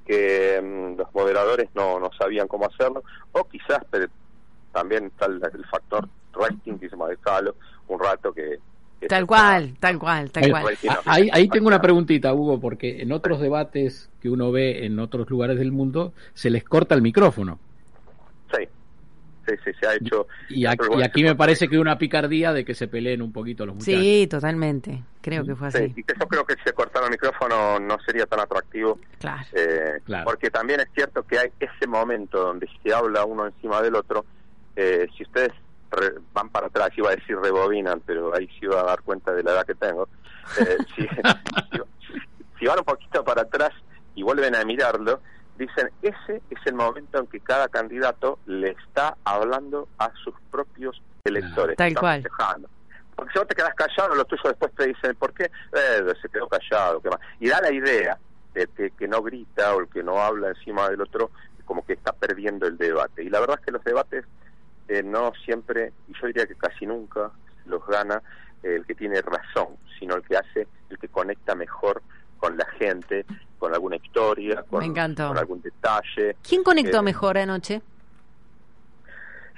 que 0.06 0.60
mm, 0.62 0.98
los 0.98 1.14
moderadores 1.14 1.70
no, 1.76 2.00
no 2.00 2.10
sabían 2.18 2.48
cómo 2.48 2.66
hacerlo, 2.66 3.04
o 3.32 3.44
quizás 3.46 3.80
pero 3.90 4.08
también 4.72 5.06
está 5.06 5.26
el, 5.26 5.66
factor 5.70 6.08
rating 6.34 6.78
que 6.78 6.90
se 6.90 6.96
me 6.96 7.04
un 7.88 8.00
rato 8.00 8.34
que 8.34 8.60
Tal 9.08 9.26
cual, 9.26 9.76
tal 9.80 9.98
cual, 9.98 10.32
tal 10.32 10.50
cual. 10.50 10.78
Ahí, 11.06 11.30
ahí 11.32 11.48
tengo 11.48 11.68
una 11.68 11.82
preguntita, 11.82 12.34
Hugo, 12.34 12.60
porque 12.60 13.02
en 13.02 13.12
otros 13.12 13.40
debates 13.40 14.10
que 14.22 14.30
uno 14.30 14.52
ve 14.52 14.86
en 14.86 15.00
otros 15.00 15.30
lugares 15.30 15.58
del 15.58 15.72
mundo, 15.72 16.14
se 16.34 16.50
les 16.50 16.64
corta 16.64 16.94
el 16.96 17.02
micrófono. 17.02 17.60
Sí, 18.54 18.68
sí, 19.48 19.54
sí, 19.64 19.72
se 19.80 19.88
ha 19.88 19.96
hecho. 19.96 20.28
Y 20.50 20.66
aquí, 20.66 21.24
me 21.24 21.36
parece 21.36 21.68
que 21.68 21.80
una 21.80 21.98
picardía 21.98 22.54
de 22.54 22.64
que 22.64 22.76
se 22.76 22.88
peleen 22.88 23.22
un 23.22 23.32
poquito 23.32 23.66
los 23.66 23.76
muchachos. 23.76 24.00
Sí, 24.00 24.28
totalmente, 24.28 25.04
creo 25.22 25.44
que 25.46 25.56
fue 25.56 25.70
así. 25.70 25.94
y 25.96 26.04
que 26.04 26.14
yo 26.20 26.28
creo 26.28 26.46
que 26.46 26.54
si 26.56 26.64
se 26.66 26.74
cortara 26.74 27.06
el 27.06 27.12
micrófono 27.12 27.80
no 27.80 27.98
sería 28.06 28.26
tan 28.28 28.40
atractivo. 28.40 29.00
Claro. 29.20 29.42
Eh, 29.54 30.00
claro. 30.04 30.26
Porque 30.26 30.52
también 30.52 30.80
es 30.82 30.88
cierto 30.94 31.24
que 31.24 31.40
hay 31.40 31.50
ese 31.60 31.88
momento 31.88 32.40
donde 32.40 32.68
se 32.84 32.94
habla 32.94 33.26
uno 33.26 33.48
encima 33.48 33.82
del 33.82 33.96
otro. 33.96 34.26
Eh, 34.76 35.08
si 35.18 35.24
ustedes 35.24 35.52
van 36.34 36.50
para 36.50 36.68
atrás, 36.68 36.90
iba 36.96 37.10
a 37.10 37.16
decir 37.16 37.38
rebobinan, 37.38 38.02
pero 38.02 38.34
ahí 38.36 38.48
sí 38.48 38.60
iba 38.62 38.80
a 38.80 38.84
dar 38.84 39.02
cuenta 39.02 39.34
de 39.34 39.44
la 39.44 39.52
edad 39.52 39.66
que 39.66 39.76
tengo. 39.76 40.08
Eh, 40.60 40.78
si, 42.60 42.66
van 42.66 42.80
un 42.80 42.86
poquito 42.86 43.24
para 43.24 43.44
atrás 43.44 43.72
y 44.16 44.24
vuelven 44.24 44.56
a 44.56 44.64
mirarlo, 44.64 45.22
dicen, 45.58 45.90
ese 46.02 46.42
es 46.50 46.60
el 46.66 46.74
momento 46.76 47.20
en 47.20 47.28
que 47.28 47.40
cada 47.40 47.68
candidato 47.68 48.40
le 48.46 48.70
está 48.72 49.18
hablando 49.24 49.88
a 49.98 50.12
sus 50.24 50.34
propios 50.50 51.02
electores. 51.24 51.78
Tal 51.78 51.96
cual. 51.96 52.24
Porque 53.16 53.34
si 53.34 53.40
vos 53.40 53.48
te 53.48 53.56
quedas 53.56 53.76
callado, 53.76 54.16
los 54.16 54.28
tuyos 54.28 54.46
después 54.46 54.74
te 54.76 54.88
dicen, 54.88 55.16
¿por 55.16 55.34
qué? 55.34 55.44
Eh, 55.46 56.14
se 56.22 56.30
quedó 56.30 56.48
callado. 56.48 57.02
¿qué 57.02 57.10
más? 57.10 57.20
Y 57.40 57.50
da 57.50 57.62
la 57.62 57.72
idea 57.72 58.18
de 58.54 58.68
que, 58.68 58.92
que 58.92 59.08
no 59.08 59.22
grita 59.22 59.76
o 59.76 59.82
el 59.82 59.90
que 59.90 60.02
no 60.02 60.20
habla 60.20 60.50
encima 60.50 60.90
del 60.90 61.02
otro, 61.02 61.30
como 61.66 61.86
que 61.86 61.94
está 61.94 62.14
perdiendo 62.14 62.66
el 62.66 62.78
debate. 62.78 63.24
Y 63.24 63.30
la 63.30 63.40
verdad 63.40 63.60
es 63.60 63.66
que 63.66 63.72
los 63.72 63.84
debates 63.84 64.26
eh, 64.92 65.04
no 65.04 65.32
siempre, 65.46 65.94
y 66.10 66.14
yo 66.20 66.28
diría 66.28 66.46
que 66.46 66.56
casi 66.56 66.86
nunca, 66.86 67.32
los 67.66 67.86
gana 67.88 68.22
el 68.62 68.86
que 68.86 68.94
tiene 68.94 69.22
razón, 69.22 69.78
sino 69.98 70.16
el 70.16 70.22
que 70.24 70.36
hace, 70.36 70.68
el 70.90 71.00
que 71.00 71.08
conecta 71.08 71.56
mejor 71.56 72.02
con 72.38 72.58
la 72.58 72.66
gente, 72.78 73.26
con 73.58 73.74
alguna 73.74 73.96
historia, 73.96 74.64
con, 74.64 74.84
algún 75.38 75.62
detalle. 75.62 76.36
¿Quién 76.46 76.64
conectó 76.64 76.98
eh, 76.98 77.02
mejor 77.04 77.38
anoche? 77.38 77.82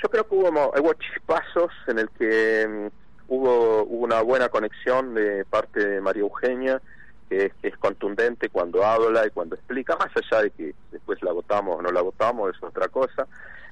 Yo 0.03 0.09
creo 0.09 0.27
que 0.27 0.35
hubo, 0.35 0.49
hubo 0.49 0.93
chispazos 0.93 1.71
en 1.87 1.97
el 1.97 2.09
que 2.11 2.67
mm, 2.67 3.33
hubo, 3.33 3.83
hubo 3.85 4.03
una 4.03 4.21
buena 4.21 4.49
conexión 4.49 5.15
de 5.15 5.45
parte 5.45 5.83
de 5.83 5.99
María 5.99 6.21
Eugenia, 6.21 6.79
que 7.27 7.45
es, 7.45 7.53
que 7.55 7.69
es, 7.69 7.77
contundente 7.77 8.49
cuando 8.49 8.85
habla 8.85 9.25
y 9.25 9.31
cuando 9.31 9.55
explica, 9.55 9.95
más 9.95 10.11
allá 10.15 10.43
de 10.43 10.51
que 10.51 10.75
después 10.91 11.23
la 11.23 11.31
votamos 11.31 11.79
o 11.79 11.81
no 11.81 11.91
la 11.91 12.01
votamos, 12.01 12.55
es 12.55 12.61
otra 12.61 12.87
cosa. 12.89 13.25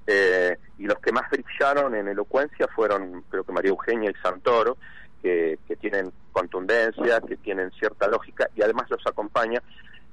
Eh, 0.08 0.58
y 0.78 0.86
los 0.86 1.00
que 1.00 1.12
más 1.12 1.30
brillaron 1.30 1.96
en 1.96 2.08
elocuencia 2.08 2.68
fueron, 2.68 3.24
creo 3.30 3.44
que 3.44 3.52
María 3.52 3.70
Eugenia 3.70 4.10
y 4.10 4.16
Santoro, 4.22 4.78
que, 5.22 5.60
que 5.68 5.76
tienen 5.76 6.12
contundencia, 6.32 7.22
que 7.22 7.38
tienen 7.38 7.72
cierta 7.72 8.08
lógica 8.08 8.50
y 8.56 8.62
además 8.62 8.90
los 8.90 9.06
acompaña. 9.06 9.62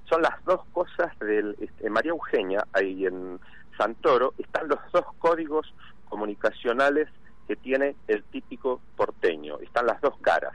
Son 0.04 0.22
las 0.22 0.42
dos 0.44 0.60
cosas 0.72 1.18
del 1.18 1.56
este, 1.60 1.88
María 1.90 2.10
Eugenia 2.10 2.66
y 2.82 3.06
en 3.06 3.38
Santoro 3.76 4.34
están 4.38 4.68
los 4.68 4.78
dos 4.92 5.04
códigos 5.18 5.72
comunicacionales 6.08 7.08
que 7.46 7.56
tiene 7.56 7.96
el 8.08 8.22
típico 8.24 8.80
porteño, 8.96 9.58
están 9.60 9.86
las 9.86 10.00
dos 10.00 10.14
caras, 10.20 10.52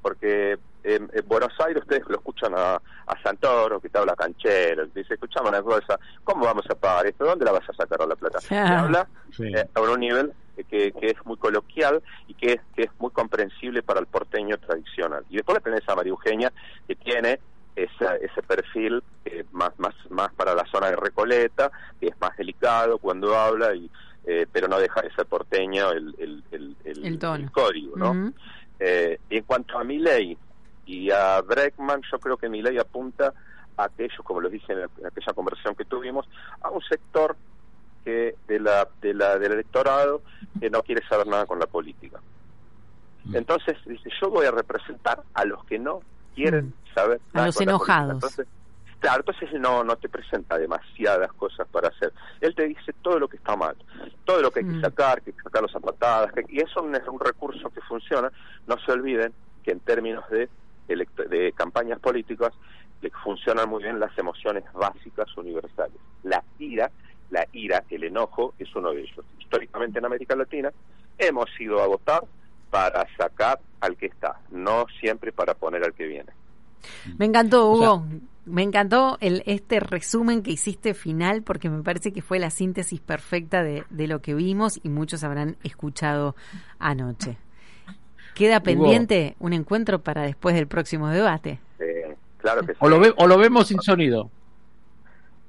porque 0.00 0.58
en, 0.84 1.10
Buenos 1.26 1.52
Aires 1.60 1.82
ustedes 1.82 2.02
lo 2.08 2.16
escuchan 2.16 2.52
a, 2.56 2.74
a 2.74 3.22
Santoro, 3.22 3.80
que 3.80 3.88
te 3.88 3.98
habla 3.98 4.14
canchero, 4.14 4.86
dice, 4.86 5.14
escuchamos 5.14 5.50
una 5.50 5.62
cosa, 5.62 5.98
¿cómo 6.24 6.44
vamos 6.44 6.64
a 6.70 6.74
pagar 6.74 7.06
esto? 7.06 7.24
¿Dónde 7.24 7.44
la 7.44 7.52
vas 7.52 7.68
a 7.68 7.72
sacar 7.72 8.06
la 8.06 8.16
plata? 8.16 8.40
Se 8.40 8.56
habla 8.56 9.06
eh, 9.38 9.64
a 9.74 9.80
un 9.80 10.00
nivel 10.00 10.32
que, 10.68 10.92
que, 10.92 11.06
es 11.06 11.26
muy 11.26 11.36
coloquial 11.36 12.02
y 12.28 12.34
que 12.34 12.52
es, 12.52 12.60
que 12.74 12.82
es 12.82 12.90
muy 12.98 13.10
comprensible 13.10 13.82
para 13.82 14.00
el 14.00 14.06
porteño 14.06 14.58
tradicional. 14.58 15.24
Y 15.30 15.36
después 15.36 15.58
le 15.58 15.62
tenés 15.62 15.88
a 15.88 15.94
María 15.94 16.10
Eugenia, 16.10 16.52
que 16.86 16.96
tiene 16.96 17.40
esa, 17.76 18.16
ese 18.16 18.42
perfil 18.42 19.02
más, 19.52 19.72
más, 19.78 19.94
más 20.10 20.32
para 20.34 20.54
la 20.54 20.64
zona 20.66 20.88
de 20.88 20.96
Recoleta, 20.96 21.70
que 21.98 22.08
es 22.08 22.20
más 22.20 22.36
delicado 22.36 22.98
cuando 22.98 23.36
habla 23.36 23.74
y 23.74 23.90
eh, 24.26 24.46
pero 24.52 24.68
no 24.68 24.78
deja 24.78 25.00
de 25.00 25.10
ser 25.12 25.24
porteño 25.24 25.92
el, 25.92 26.14
el, 26.18 26.44
el, 26.52 26.76
el, 26.84 27.18
tono. 27.18 27.50
código, 27.52 27.96
¿no? 27.96 28.32
eh, 28.78 29.18
en 29.30 29.44
cuanto 29.44 29.78
a 29.78 29.84
Milley 29.84 30.36
y 30.86 31.10
a 31.10 31.40
Breckman, 31.40 32.02
yo 32.10 32.18
creo 32.18 32.36
que 32.36 32.48
Milley 32.48 32.78
apunta 32.78 33.32
a 33.76 33.84
aquellos, 33.84 34.18
como 34.24 34.40
lo 34.40 34.48
dije 34.48 34.72
en, 34.72 34.84
aquella 35.06 35.32
conversación 35.34 35.74
que 35.74 35.84
tuvimos, 35.84 36.28
a 36.60 36.70
un 36.70 36.82
sector 36.82 37.36
que 38.04 38.34
de 38.48 38.60
la, 38.60 38.88
de 39.00 39.14
la 39.14 39.38
del 39.38 39.52
electorado 39.52 40.22
que 40.58 40.70
no 40.70 40.82
quiere 40.82 41.06
saber 41.06 41.26
nada 41.26 41.46
con 41.46 41.58
la 41.58 41.66
política. 41.66 42.20
Mm. 43.24 43.36
Entonces 43.36 43.76
dice, 43.86 44.10
yo 44.20 44.30
voy 44.30 44.46
a 44.46 44.50
representar 44.50 45.22
a 45.34 45.44
los 45.44 45.64
que 45.66 45.78
no 45.78 46.00
quieren 46.34 46.66
mm. 46.66 46.94
saber 46.94 47.20
nada. 47.32 47.44
A 47.44 47.46
los 47.48 47.60
enojados. 47.60 48.14
Entonces, 48.14 48.46
claro, 48.98 49.22
entonces 49.26 49.60
no, 49.60 49.84
no 49.84 49.96
te 49.96 50.08
presenta 50.08 50.58
demasiadas 50.58 51.32
cosas 51.34 51.68
para 51.68 51.88
hacer. 51.88 52.12
Él 52.40 52.54
te 52.54 52.66
dice 52.66 52.92
todo 53.02 53.18
lo 53.18 53.28
que 53.28 53.36
está 53.36 53.56
mal, 53.56 53.76
todo 54.24 54.40
lo 54.40 54.50
que 54.50 54.60
hay 54.60 54.66
que 54.66 54.72
mm. 54.72 54.80
sacar, 54.82 55.22
que 55.22 55.30
hay 55.30 55.36
que 55.36 55.42
sacar 55.42 55.62
los 55.62 55.72
zapatadas, 55.72 56.32
y 56.48 56.60
eso 56.60 56.90
es 56.92 57.08
un 57.08 57.20
recurso 57.20 57.70
que 57.70 57.80
funciona. 57.82 58.32
No 58.66 58.78
se 58.78 58.92
olviden 58.92 59.32
que 59.62 59.72
en 59.72 59.80
términos 59.80 60.24
de, 60.30 60.48
de 60.96 61.52
campañas 61.52 61.98
políticas 62.00 62.52
le 63.02 63.10
funcionan 63.10 63.68
muy 63.68 63.82
bien 63.82 63.98
las 63.98 64.16
emociones 64.18 64.64
básicas 64.72 65.34
universales. 65.36 65.96
La 66.22 66.42
ira, 66.58 66.90
la 67.30 67.46
ira, 67.52 67.84
el 67.88 68.04
enojo 68.04 68.54
es 68.58 68.74
uno 68.74 68.92
de 68.92 69.02
ellos. 69.02 69.24
Históricamente 69.38 69.98
en 69.98 70.04
América 70.04 70.36
Latina 70.36 70.70
hemos 71.18 71.48
ido 71.58 71.80
a 71.80 71.86
votar 71.86 72.22
para 72.70 73.06
sacar 73.16 73.60
al 73.80 73.96
que 73.96 74.06
está, 74.06 74.40
no 74.50 74.86
siempre 75.00 75.32
para 75.32 75.54
poner 75.54 75.82
al 75.84 75.94
que 75.94 76.06
viene. 76.06 76.30
Me 77.18 77.26
encantó, 77.26 77.70
Hugo. 77.70 78.06
me 78.46 78.62
encantó 78.62 79.18
el, 79.20 79.42
este 79.46 79.80
resumen 79.80 80.42
que 80.42 80.52
hiciste 80.52 80.94
final 80.94 81.42
porque 81.42 81.68
me 81.68 81.82
parece 81.82 82.12
que 82.12 82.22
fue 82.22 82.38
la 82.38 82.50
síntesis 82.50 83.00
perfecta 83.00 83.62
de, 83.62 83.84
lo 83.90 84.20
que 84.20 84.34
vimos 84.34 84.80
y 84.82 84.88
muchos 84.88 85.24
habrán 85.24 85.56
escuchado 85.62 86.36
anoche. 86.78 87.38
Queda 88.40 88.60
pendiente 88.60 89.36
un 89.38 89.52
encuentro 89.52 89.98
para 89.98 90.22
después 90.22 90.54
del 90.54 90.66
próximo 90.66 91.10
debate. 91.10 91.60
claro 92.38 92.62
que 92.62 92.72
sí. 92.72 92.78
O 92.80 92.88
lo, 92.88 92.98
o 93.18 93.26
lo 93.26 93.36
vemos 93.36 93.68
sin 93.68 93.82
sonido. 93.82 94.30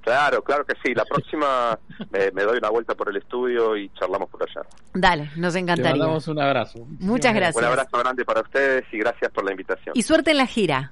Claro, 0.01 0.43
claro 0.43 0.65
que 0.65 0.73
sí. 0.83 0.93
La 0.93 1.05
próxima 1.05 1.79
me, 2.11 2.43
doy 2.43 2.57
una 2.57 2.69
vuelta 2.69 2.93
por 2.93 3.07
el 3.07 3.15
estudio 3.15 3.77
y 3.77 3.87
charlamos 3.97 4.29
por 4.29 4.43
allá. 4.43 4.67
Dale, 4.93 5.29
nos 5.37 5.55
encantaría. 5.55 5.93
Te 5.93 5.99
mandamos 5.99 6.27
un 6.27 6.41
abrazo. 6.41 6.85
Muchas 6.99 7.33
gracias. 7.33 7.63
Un 7.63 7.69
abrazo 7.69 7.97
grande 7.97 8.25
para 8.25 8.41
ustedes 8.41 8.83
y 8.91 8.97
gracias 8.97 9.31
por 9.31 9.45
la 9.45 9.51
invitación. 9.51 9.93
Y 9.95 10.01
suerte 10.01 10.31
en 10.31 10.37
la 10.37 10.45
gira. 10.45 10.91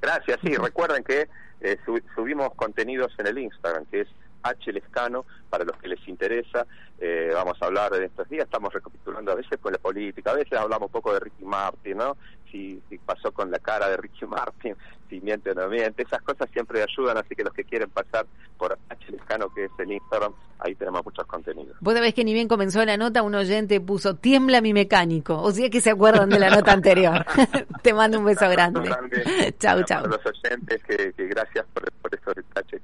Gracias, 0.00 0.38
sí. 0.44 0.54
Recuerden 0.54 1.02
que 1.02 1.28
eh, 1.60 1.76
subimos 2.14 2.54
contenidos 2.54 3.10
en 3.18 3.26
el 3.26 3.36
Instagram, 3.36 3.84
que 3.86 4.02
es 4.02 4.08
H. 4.42 4.72
Lescano, 4.72 5.24
para 5.48 5.64
los 5.64 5.76
que 5.76 5.88
les 5.88 6.08
interesa. 6.08 6.66
Eh, 6.98 7.30
vamos 7.34 7.60
a 7.60 7.66
hablar 7.66 7.90
de 7.92 8.04
estos 8.04 8.28
días, 8.28 8.44
estamos 8.44 8.72
recapitulando 8.72 9.32
a 9.32 9.34
veces 9.34 9.58
con 9.58 9.72
la 9.72 9.78
política, 9.78 10.32
a 10.32 10.34
veces 10.34 10.52
hablamos 10.52 10.88
un 10.88 10.92
poco 10.92 11.14
de 11.14 11.20
Ricky 11.20 11.44
Martin, 11.44 11.96
¿no? 11.96 12.16
Si, 12.52 12.82
pasó 13.06 13.32
con 13.32 13.50
la 13.50 13.58
cara 13.58 13.88
de 13.88 13.96
Ricky 13.96 14.26
Martin, 14.28 14.76
si 15.08 15.20
miente 15.20 15.50
o 15.50 15.54
no 15.54 15.68
miente, 15.68 16.02
esas 16.02 16.20
cosas 16.22 16.48
siempre 16.52 16.82
ayudan, 16.82 17.16
así 17.16 17.34
que 17.34 17.42
los 17.42 17.54
que 17.54 17.64
quieren 17.64 17.88
pasar 17.90 18.26
por 18.58 18.78
H. 18.90 19.12
Lescano, 19.12 19.48
que 19.48 19.64
es 19.64 19.70
el 19.78 19.92
Instagram, 19.92 20.34
ahí 20.58 20.74
tenemos 20.74 21.02
muchos 21.04 21.26
contenidos. 21.26 21.76
Vos 21.80 21.94
sabés 21.94 22.12
que 22.12 22.22
ni 22.22 22.34
bien 22.34 22.46
comenzó 22.46 22.84
la 22.84 22.98
nota, 22.98 23.22
un 23.22 23.34
oyente 23.34 23.80
puso, 23.80 24.16
tiembla 24.16 24.60
mi 24.60 24.74
mecánico, 24.74 25.40
o 25.40 25.50
sea 25.52 25.70
que 25.70 25.80
se 25.80 25.90
acuerdan 25.90 26.28
de 26.28 26.38
la 26.38 26.50
nota 26.50 26.72
anterior. 26.72 27.24
Te 27.82 27.94
mando 27.94 28.18
un 28.18 28.26
beso 28.26 28.48
grande. 28.50 28.90
chau, 29.58 29.82
chau. 29.84 30.06
los 30.06 30.20
oyentes, 30.26 30.82
que, 30.84 31.14
gracias 31.16 31.64
por, 31.72 31.90
por 31.92 32.14
estos 32.14 32.34
detalles. 32.34 32.82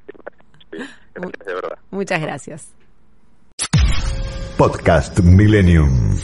Muchas 1.90 2.20
gracias. 2.20 2.72
Podcast 4.56 5.20
Millennium. 5.20 6.16